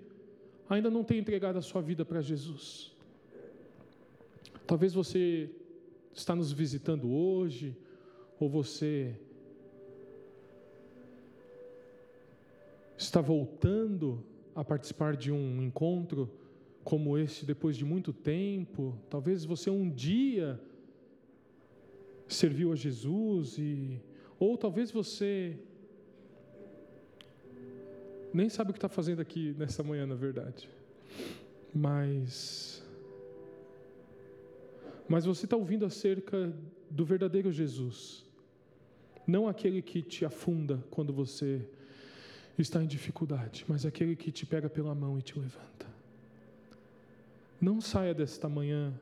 [0.68, 2.92] ainda não tenha entregado a sua vida para Jesus.
[4.66, 5.48] Talvez você
[6.12, 7.76] está nos visitando hoje,
[8.40, 9.16] ou você
[13.02, 14.22] está voltando
[14.54, 16.30] a participar de um encontro
[16.84, 18.98] como esse depois de muito tempo.
[19.08, 20.60] Talvez você um dia
[22.28, 24.00] serviu a Jesus e
[24.38, 25.58] ou talvez você
[28.32, 30.68] nem sabe o que está fazendo aqui nessa manhã, na verdade.
[31.74, 32.84] Mas
[35.08, 36.52] mas você está ouvindo acerca
[36.88, 38.24] do verdadeiro Jesus,
[39.26, 41.66] não aquele que te afunda quando você
[42.62, 45.86] está em dificuldade, mas aquele que te pega pela mão e te levanta.
[47.60, 48.92] Não saia desta manhã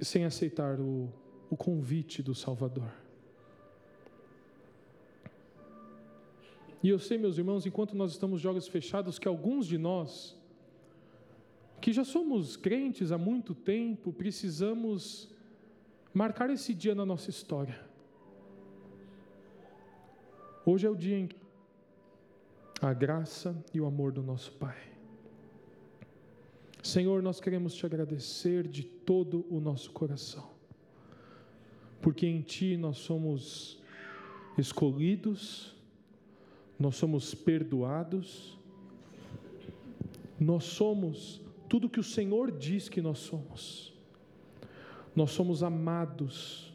[0.00, 1.12] sem aceitar o,
[1.50, 2.90] o convite do Salvador.
[6.82, 10.36] E eu sei, meus irmãos, enquanto nós estamos de olhos fechados, que alguns de nós
[11.80, 15.28] que já somos crentes há muito tempo, precisamos
[16.12, 17.80] marcar esse dia na nossa história.
[20.70, 21.36] Hoje é o dia em que
[22.82, 24.76] a graça e o amor do nosso Pai.
[26.82, 30.46] Senhor, nós queremos te agradecer de todo o nosso coração,
[32.02, 33.82] porque em Ti nós somos
[34.58, 35.74] escolhidos,
[36.78, 38.58] nós somos perdoados,
[40.38, 43.94] nós somos tudo que o Senhor diz que nós somos.
[45.16, 46.74] Nós somos amados,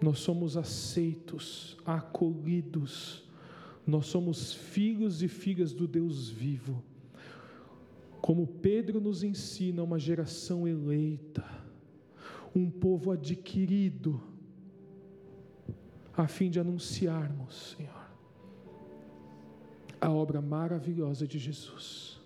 [0.00, 3.24] nós somos aceitos, acolhidos,
[3.86, 6.82] nós somos filhos e filhas do Deus vivo.
[8.20, 11.44] Como Pedro nos ensina, uma geração eleita,
[12.54, 14.20] um povo adquirido,
[16.16, 18.10] a fim de anunciarmos, Senhor,
[20.00, 22.16] a obra maravilhosa de Jesus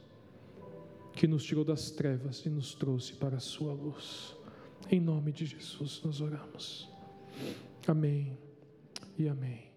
[1.21, 4.35] que nos tirou das trevas e nos trouxe para a sua luz.
[4.91, 6.90] Em nome de Jesus nós oramos.
[7.87, 8.39] Amém
[9.19, 9.70] e amém.